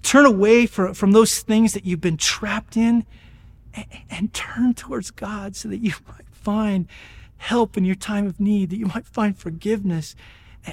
Turn 0.02 0.24
away 0.24 0.66
from, 0.66 0.94
from 0.94 1.10
those 1.10 1.40
things 1.40 1.72
that 1.74 1.84
you've 1.84 2.00
been 2.00 2.16
trapped 2.16 2.76
in 2.76 3.04
and, 3.74 3.86
and 4.08 4.32
turn 4.32 4.72
towards 4.72 5.10
God 5.10 5.56
so 5.56 5.68
that 5.68 5.78
you 5.78 5.94
might 6.08 6.28
find 6.30 6.86
help 7.38 7.76
in 7.76 7.84
your 7.84 7.96
time 7.96 8.24
of 8.24 8.38
need, 8.38 8.70
that 8.70 8.78
you 8.78 8.86
might 8.86 9.04
find 9.04 9.36
forgiveness 9.36 10.14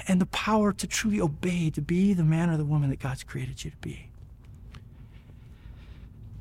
and 0.08 0.20
the 0.20 0.26
power 0.26 0.72
to 0.72 0.86
truly 0.86 1.20
obey, 1.20 1.70
to 1.70 1.80
be 1.80 2.12
the 2.14 2.24
man 2.24 2.50
or 2.50 2.56
the 2.56 2.64
woman 2.64 2.90
that 2.90 2.98
God's 2.98 3.22
created 3.22 3.64
you 3.64 3.70
to 3.70 3.76
be. 3.78 4.08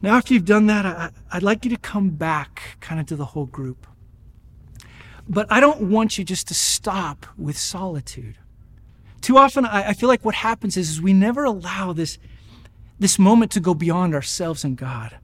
Now, 0.02 0.18
after 0.18 0.34
you've 0.34 0.46
done 0.46 0.66
that, 0.68 0.86
I, 0.86 1.12
would 1.34 1.44
like 1.44 1.64
you 1.64 1.72
to 1.72 1.78
come 1.78 2.10
back 2.10 2.78
kind 2.82 3.00
of 3.00 3.06
to 3.08 3.16
the 3.16 3.26
whole 3.26 3.46
group. 3.46 3.88
But 5.30 5.48
I 5.50 5.62
don't 5.62 5.90
want 5.90 6.18
you 6.18 6.26
just 6.26 6.48
to 6.50 6.54
stop 6.54 7.26
with 7.38 7.58
solitude. 7.58 8.38
Too 9.22 9.38
often, 9.38 9.66
I, 9.66 9.90
I 9.90 9.94
feel 9.94 10.10
like 10.10 10.26
what 10.26 10.36
happens 10.36 10.76
is, 10.76 10.90
is 10.90 11.02
we 11.02 11.14
never 11.14 11.46
allow 11.46 11.94
this, 11.94 12.18
this 13.00 13.18
moment 13.18 13.52
to 13.54 13.62
go 13.62 13.74
beyond 13.74 14.14
ourselves 14.14 14.66
and 14.66 14.76
God. 14.76 15.18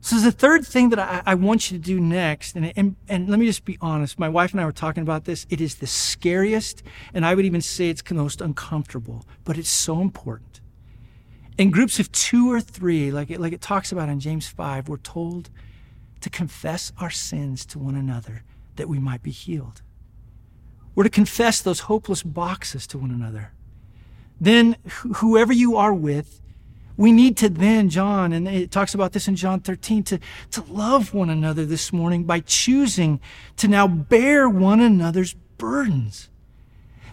So 0.00 0.18
the 0.20 0.32
third 0.32 0.64
thing 0.64 0.90
that 0.90 0.98
I, 0.98 1.22
I, 1.26 1.34
want 1.34 1.70
you 1.70 1.78
to 1.78 1.84
do 1.84 1.98
next, 1.98 2.54
and, 2.54 2.72
and, 2.76 2.96
and 3.08 3.28
let 3.28 3.38
me 3.38 3.46
just 3.46 3.64
be 3.64 3.76
honest, 3.80 4.18
my 4.18 4.28
wife 4.28 4.52
and 4.52 4.60
I 4.60 4.64
were 4.64 4.72
talking 4.72 5.02
about 5.02 5.24
this. 5.24 5.44
It 5.50 5.60
is 5.60 5.76
the 5.76 5.86
scariest, 5.86 6.82
and 7.12 7.26
I 7.26 7.34
would 7.34 7.44
even 7.44 7.60
say 7.60 7.90
it's 7.90 8.02
the 8.02 8.14
most 8.14 8.40
uncomfortable, 8.40 9.24
but 9.44 9.58
it's 9.58 9.68
so 9.68 10.00
important. 10.00 10.60
In 11.58 11.70
groups 11.70 11.98
of 11.98 12.12
two 12.12 12.50
or 12.50 12.60
three, 12.60 13.10
like 13.10 13.30
it, 13.30 13.40
like 13.40 13.52
it 13.52 13.60
talks 13.60 13.90
about 13.90 14.08
in 14.08 14.20
James 14.20 14.46
5, 14.46 14.88
we're 14.88 14.98
told 14.98 15.50
to 16.20 16.30
confess 16.30 16.92
our 17.00 17.10
sins 17.10 17.66
to 17.66 17.78
one 17.78 17.96
another 17.96 18.44
that 18.76 18.88
we 18.88 19.00
might 19.00 19.22
be 19.22 19.32
healed. 19.32 19.82
We're 20.94 21.04
to 21.04 21.10
confess 21.10 21.60
those 21.60 21.80
hopeless 21.80 22.22
boxes 22.22 22.86
to 22.88 22.98
one 22.98 23.10
another. 23.10 23.52
Then, 24.40 24.76
wh- 24.86 25.16
whoever 25.16 25.52
you 25.52 25.76
are 25.76 25.94
with, 25.94 26.40
we 26.98 27.12
need 27.12 27.36
to 27.36 27.48
then, 27.48 27.88
John, 27.88 28.32
and 28.32 28.48
it 28.48 28.72
talks 28.72 28.92
about 28.92 29.12
this 29.12 29.28
in 29.28 29.36
John 29.36 29.60
13, 29.60 30.02
to, 30.02 30.18
to 30.50 30.62
love 30.64 31.14
one 31.14 31.30
another 31.30 31.64
this 31.64 31.92
morning 31.92 32.24
by 32.24 32.40
choosing 32.40 33.20
to 33.56 33.68
now 33.68 33.86
bear 33.86 34.48
one 34.48 34.80
another's 34.80 35.34
burdens. 35.58 36.28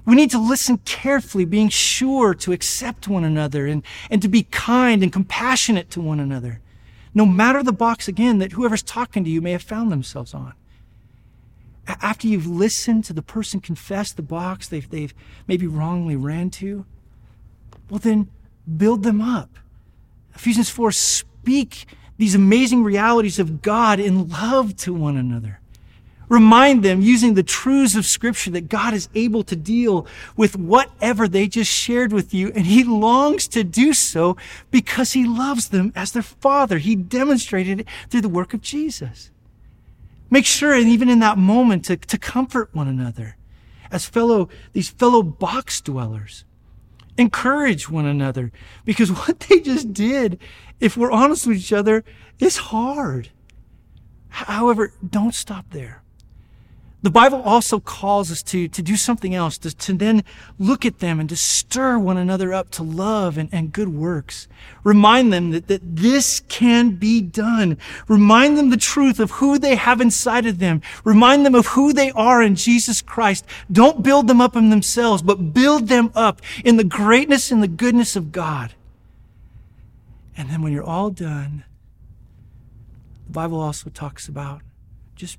We 0.04 0.16
need 0.16 0.32
to 0.32 0.40
listen 0.40 0.80
carefully, 0.80 1.46
being 1.46 1.70
sure 1.70 2.34
to 2.34 2.52
accept 2.52 3.08
one 3.08 3.24
another 3.24 3.68
and, 3.68 3.84
and 4.10 4.24
to 4.24 4.28
be 4.28 4.44
kind 4.44 5.04
and 5.04 5.14
compassionate 5.14 5.92
to 5.92 6.02
one 6.02 6.20
another, 6.20 6.62
no 7.14 7.28
matter 7.28 7.62
the 7.62 7.72
box, 7.72 8.08
again, 8.08 8.40
that 8.40 8.54
whoever's 8.54 8.84
talking 8.84 9.24
to 9.24 9.30
you 9.30 9.40
may 9.40 9.52
have 9.52 9.62
found 9.62 9.92
themselves 9.92 10.34
on. 10.34 10.54
After 11.88 12.28
you've 12.28 12.48
listened 12.48 13.06
to 13.06 13.14
the 13.14 13.22
person 13.22 13.60
confess 13.60 14.12
the 14.12 14.24
box 14.24 14.68
they've, 14.68 14.90
they've 14.90 15.14
maybe 15.48 15.68
wrongly 15.68 16.16
ran 16.16 16.50
to, 16.52 16.88
well, 17.88 18.00
then 18.00 18.32
build 18.78 19.04
them 19.04 19.22
up 19.22 19.60
Ephesians 20.36 20.70
4 20.70 20.92
speak 20.92 21.86
these 22.18 22.36
amazing 22.36 22.84
realities 22.84 23.40
of 23.40 23.62
God 23.62 24.00
in 24.00 24.30
love 24.30 24.76
to 24.78 24.94
one 24.94 25.18
another. 25.18 25.60
Remind 26.28 26.84
them 26.84 27.02
using 27.02 27.36
the 27.36 27.44
truths 27.44 27.96
of 27.96 28.06
Scripture 28.06 28.50
that 28.52 28.68
God 28.68 28.94
is 28.94 29.10
able 29.14 29.44
to 29.44 29.56
deal 29.56 30.08
with 30.36 30.58
whatever 30.58 31.28
they 31.28 31.48
just 31.48 31.72
shared 31.72 32.12
with 32.12 32.34
you, 32.34 32.52
and 32.56 32.66
He 32.66 32.84
longs 32.84 33.48
to 33.50 33.64
do 33.64 33.94
so 33.94 34.36
because 34.72 35.14
He 35.14 35.26
loves 35.26 35.70
them 35.70 35.94
as 35.96 36.12
their 36.12 36.24
Father. 36.24 36.80
He 36.80 36.96
demonstrated 36.96 37.82
it 37.82 37.88
through 38.10 38.22
the 38.22 38.30
work 38.30 38.54
of 38.54 38.62
Jesus. 38.62 39.30
Make 40.32 40.46
sure, 40.46 40.74
and 40.74 40.88
even 40.88 41.10
in 41.10 41.20
that 41.20 41.38
moment, 41.38 41.86
to, 41.86 41.98
to 41.98 42.18
comfort 42.18 42.70
one 42.74 42.88
another 42.88 43.38
as 43.92 44.06
fellow, 44.06 44.50
these 44.74 44.90
fellow 44.90 45.22
box 45.22 45.80
dwellers. 45.80 46.44
Encourage 47.18 47.90
one 47.90 48.06
another 48.06 48.52
because 48.84 49.12
what 49.28 49.40
they 49.42 49.60
just 49.60 49.94
did, 49.94 50.40
if 50.80 50.98
we're 50.98 51.12
honest 51.12 51.48
with 51.48 51.58
each 51.58 51.74
other, 51.74 52.04
is 52.40 52.58
hard. 52.58 53.30
However, 54.30 54.94
don't 55.08 55.34
stop 55.34 55.66
there. 55.72 56.04
The 57.06 57.12
Bible 57.12 57.44
also 57.44 57.80
calls 57.80 58.32
us 58.32 58.42
to, 58.42 58.68
to 58.68 58.82
do 58.82 58.96
something 58.96 59.36
else, 59.36 59.60
to, 59.60 59.70
to 59.78 59.94
then 59.94 60.24
look 60.58 60.88
at 60.88 61.02
them 61.02 61.20
and 61.20 61.30
to 61.30 61.36
stir 61.36 62.00
one 62.00 62.18
another 62.18 62.52
up 62.52 62.72
to 62.72 62.82
love 62.84 63.38
and, 63.38 63.48
and 63.52 63.72
good 63.72 63.90
works. 63.90 64.48
Remind 64.84 65.32
them 65.32 65.52
that, 65.52 65.68
that 65.68 65.82
this 65.84 66.40
can 66.48 66.96
be 66.96 67.22
done. 67.22 67.78
Remind 68.08 68.58
them 68.58 68.72
the 68.72 68.76
truth 68.76 69.20
of 69.20 69.30
who 69.30 69.60
they 69.60 69.76
have 69.76 70.02
inside 70.02 70.48
of 70.48 70.58
them. 70.58 70.82
Remind 71.04 71.46
them 71.46 71.54
of 71.54 71.68
who 71.68 71.94
they 71.94 72.10
are 72.14 72.42
in 72.42 72.56
Jesus 72.56 73.04
Christ. 73.04 73.46
Don't 73.72 74.02
build 74.02 74.28
them 74.28 74.42
up 74.42 74.56
in 74.56 74.72
themselves, 74.72 75.22
but 75.22 75.54
build 75.54 75.90
them 75.90 76.12
up 76.16 76.42
in 76.64 76.78
the 76.78 76.84
greatness 76.84 77.52
and 77.52 77.62
the 77.62 77.68
goodness 77.68 78.16
of 78.16 78.32
God. 78.32 78.74
And 80.36 80.50
then 80.50 80.64
when 80.64 80.74
you're 80.74 80.82
all 80.82 81.12
done, 81.12 81.66
the 83.28 83.32
Bible 83.32 83.60
also 83.60 83.92
talks 83.92 84.28
about 84.28 84.64
just 85.16 85.38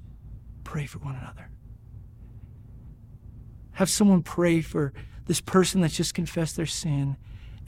pray 0.63 0.87
for 0.87 1.01
one 1.01 1.17
another. 1.17 1.51
Have 3.77 3.91
someone 3.91 4.23
pray 4.23 4.63
for 4.63 4.95
this 5.27 5.43
person 5.43 5.83
that's 5.83 5.97
just 5.97 6.15
confessed 6.15 6.57
their 6.57 6.65
sin 6.65 7.17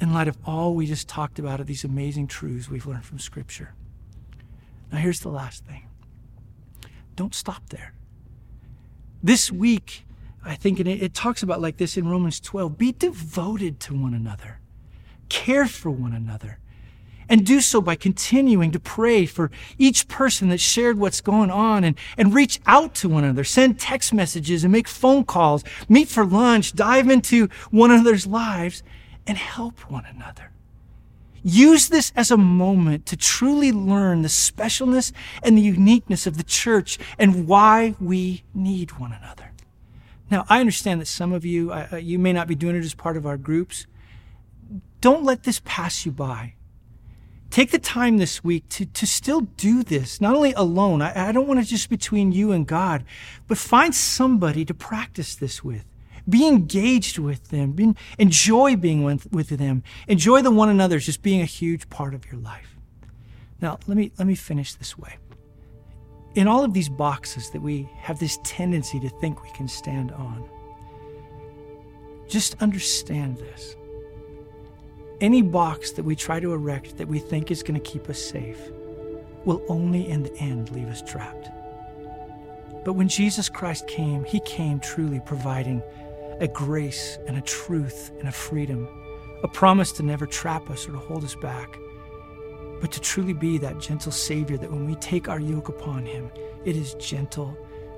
in 0.00 0.14
light 0.14 0.26
of 0.26 0.38
all 0.46 0.74
we 0.74 0.86
just 0.86 1.06
talked 1.06 1.38
about 1.38 1.60
of 1.60 1.66
these 1.66 1.84
amazing 1.84 2.28
truths 2.28 2.70
we've 2.70 2.86
learned 2.86 3.04
from 3.04 3.18
Scripture. 3.18 3.74
Now, 4.90 4.98
here's 4.98 5.20
the 5.20 5.28
last 5.28 5.66
thing 5.66 5.86
don't 7.14 7.34
stop 7.34 7.68
there. 7.68 7.92
This 9.22 9.52
week, 9.52 10.06
I 10.42 10.54
think, 10.54 10.78
and 10.78 10.88
it, 10.88 11.02
it 11.02 11.14
talks 11.14 11.42
about 11.42 11.60
like 11.60 11.76
this 11.76 11.98
in 11.98 12.08
Romans 12.08 12.40
12 12.40 12.78
be 12.78 12.92
devoted 12.92 13.78
to 13.80 13.94
one 13.94 14.14
another, 14.14 14.60
care 15.28 15.66
for 15.66 15.90
one 15.90 16.14
another 16.14 16.58
and 17.28 17.44
do 17.44 17.60
so 17.60 17.80
by 17.80 17.94
continuing 17.94 18.70
to 18.70 18.80
pray 18.80 19.26
for 19.26 19.50
each 19.76 20.08
person 20.08 20.48
that 20.48 20.60
shared 20.60 20.98
what's 20.98 21.20
going 21.20 21.50
on 21.50 21.84
and, 21.84 21.98
and 22.16 22.34
reach 22.34 22.60
out 22.66 22.94
to 22.96 23.08
one 23.08 23.24
another, 23.24 23.44
send 23.44 23.78
text 23.78 24.12
messages 24.12 24.64
and 24.64 24.72
make 24.72 24.88
phone 24.88 25.24
calls, 25.24 25.64
meet 25.88 26.08
for 26.08 26.24
lunch, 26.24 26.74
dive 26.74 27.08
into 27.08 27.48
one 27.70 27.90
another's 27.90 28.26
lives 28.26 28.82
and 29.26 29.36
help 29.36 29.90
one 29.90 30.06
another. 30.06 30.50
Use 31.42 31.88
this 31.88 32.12
as 32.16 32.30
a 32.30 32.36
moment 32.36 33.06
to 33.06 33.16
truly 33.16 33.72
learn 33.72 34.22
the 34.22 34.28
specialness 34.28 35.12
and 35.42 35.56
the 35.56 35.62
uniqueness 35.62 36.26
of 36.26 36.36
the 36.36 36.42
church 36.42 36.98
and 37.18 37.46
why 37.46 37.94
we 38.00 38.42
need 38.54 38.98
one 38.98 39.12
another. 39.12 39.52
Now, 40.30 40.44
I 40.48 40.60
understand 40.60 41.00
that 41.00 41.06
some 41.06 41.32
of 41.32 41.44
you, 41.44 41.72
uh, 41.72 41.96
you 41.96 42.18
may 42.18 42.32
not 42.32 42.48
be 42.48 42.54
doing 42.54 42.76
it 42.76 42.84
as 42.84 42.94
part 42.94 43.16
of 43.16 43.24
our 43.24 43.36
groups. 43.36 43.86
Don't 45.00 45.24
let 45.24 45.44
this 45.44 45.62
pass 45.64 46.04
you 46.04 46.12
by. 46.12 46.54
Take 47.50 47.70
the 47.70 47.78
time 47.78 48.18
this 48.18 48.44
week 48.44 48.68
to, 48.70 48.84
to 48.84 49.06
still 49.06 49.40
do 49.40 49.82
this, 49.82 50.20
not 50.20 50.34
only 50.34 50.52
alone. 50.52 51.00
I, 51.00 51.28
I 51.28 51.32
don't 51.32 51.46
want 51.46 51.60
it 51.60 51.64
just 51.64 51.88
between 51.88 52.30
you 52.30 52.52
and 52.52 52.66
God, 52.66 53.04
but 53.46 53.56
find 53.56 53.94
somebody 53.94 54.64
to 54.66 54.74
practice 54.74 55.34
this 55.34 55.64
with. 55.64 55.84
Be 56.28 56.46
engaged 56.46 57.18
with 57.18 57.48
them. 57.48 57.72
Be, 57.72 57.94
enjoy 58.18 58.76
being 58.76 59.02
with, 59.02 59.32
with 59.32 59.48
them. 59.48 59.82
Enjoy 60.08 60.42
the 60.42 60.50
one 60.50 60.68
another 60.68 60.98
just 60.98 61.22
being 61.22 61.40
a 61.40 61.46
huge 61.46 61.88
part 61.88 62.12
of 62.12 62.26
your 62.26 62.40
life. 62.40 62.76
Now, 63.62 63.78
let 63.86 63.96
me, 63.96 64.12
let 64.18 64.26
me 64.28 64.34
finish 64.34 64.74
this 64.74 64.98
way. 64.98 65.16
In 66.34 66.46
all 66.46 66.62
of 66.62 66.74
these 66.74 66.90
boxes 66.90 67.50
that 67.50 67.62
we 67.62 67.88
have 67.96 68.18
this 68.18 68.38
tendency 68.44 69.00
to 69.00 69.08
think 69.08 69.42
we 69.42 69.50
can 69.52 69.66
stand 69.66 70.12
on, 70.12 70.46
just 72.28 72.60
understand 72.60 73.38
this 73.38 73.74
any 75.20 75.42
box 75.42 75.92
that 75.92 76.04
we 76.04 76.14
try 76.14 76.38
to 76.40 76.52
erect 76.52 76.96
that 76.98 77.08
we 77.08 77.18
think 77.18 77.50
is 77.50 77.62
going 77.62 77.80
to 77.80 77.90
keep 77.90 78.08
us 78.08 78.18
safe 78.18 78.70
will 79.44 79.62
only 79.68 80.08
in 80.08 80.22
the 80.22 80.36
end 80.38 80.70
leave 80.70 80.88
us 80.88 81.02
trapped. 81.02 81.48
But 82.84 82.92
when 82.92 83.08
Jesus 83.08 83.48
Christ 83.48 83.86
came, 83.88 84.24
he 84.24 84.40
came 84.40 84.80
truly 84.80 85.20
providing 85.20 85.82
a 86.40 86.48
grace 86.48 87.18
and 87.26 87.36
a 87.36 87.42
truth 87.42 88.12
and 88.18 88.28
a 88.28 88.32
freedom, 88.32 88.88
a 89.42 89.48
promise 89.48 89.90
to 89.92 90.02
never 90.02 90.26
trap 90.26 90.70
us 90.70 90.88
or 90.88 90.92
to 90.92 90.98
hold 90.98 91.24
us 91.24 91.34
back, 91.34 91.76
but 92.80 92.92
to 92.92 93.00
truly 93.00 93.32
be 93.32 93.58
that 93.58 93.80
gentle 93.80 94.12
Savior 94.12 94.56
that 94.56 94.70
when 94.70 94.86
we 94.86 94.94
take 94.96 95.28
our 95.28 95.40
yoke 95.40 95.68
upon 95.68 96.06
him, 96.06 96.30
it 96.64 96.76
is 96.76 96.94
gentle 96.94 97.56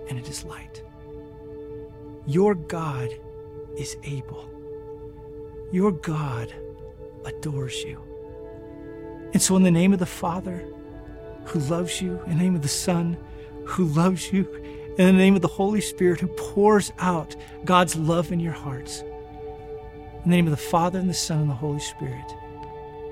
and 0.09 0.19
it 0.19 0.29
is 0.29 0.45
light. 0.45 0.83
Your 2.27 2.55
God 2.55 3.11
is 3.77 3.97
able. 4.05 4.49
Your 5.71 5.93
God 5.93 6.53
adores 7.25 7.83
you. 7.83 8.01
And 9.33 9.41
so, 9.41 9.57
in 9.57 9.63
the 9.63 9.71
name 9.71 9.93
of 9.93 9.99
the 9.99 10.07
Father 10.07 10.65
who 11.47 11.61
loves 11.61 12.01
you, 12.01 12.21
in 12.27 12.39
the 12.39 12.43
name 12.45 12.55
of 12.55 12.63
the 12.63 12.69
Son 12.69 13.17
who 13.65 13.85
loves 13.85 14.33
you, 14.33 14.49
in 14.99 15.07
the 15.07 15.13
name 15.13 15.37
of 15.37 15.43
the 15.43 15.49
Holy 15.49 15.81
Spirit 15.81 16.21
who 16.21 16.27
pours 16.29 16.93
out 16.99 17.37
God's 17.65 17.97
love 17.97 18.33
in 18.33 18.41
your 18.41 18.53
hearts, 18.53 19.01
in 19.01 20.31
the 20.31 20.37
name 20.37 20.47
of 20.47 20.51
the 20.51 20.57
Father 20.57 20.99
and 20.99 21.09
the 21.09 21.15
Son 21.15 21.41
and 21.41 21.51
the 21.51 21.55
Holy 21.55 21.81
Spirit, 21.81 22.35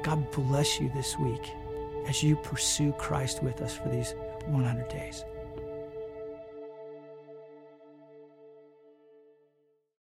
God 0.03 0.31
bless 0.31 0.81
you 0.81 0.91
this 0.95 1.19
week 1.19 1.51
as 2.07 2.23
you 2.23 2.37
pursue 2.37 2.93
Christ 2.93 3.43
with 3.43 3.63
us 3.63 3.77
for 3.77 3.89
these 3.89 4.15
100 4.47 4.89
days. 4.89 5.25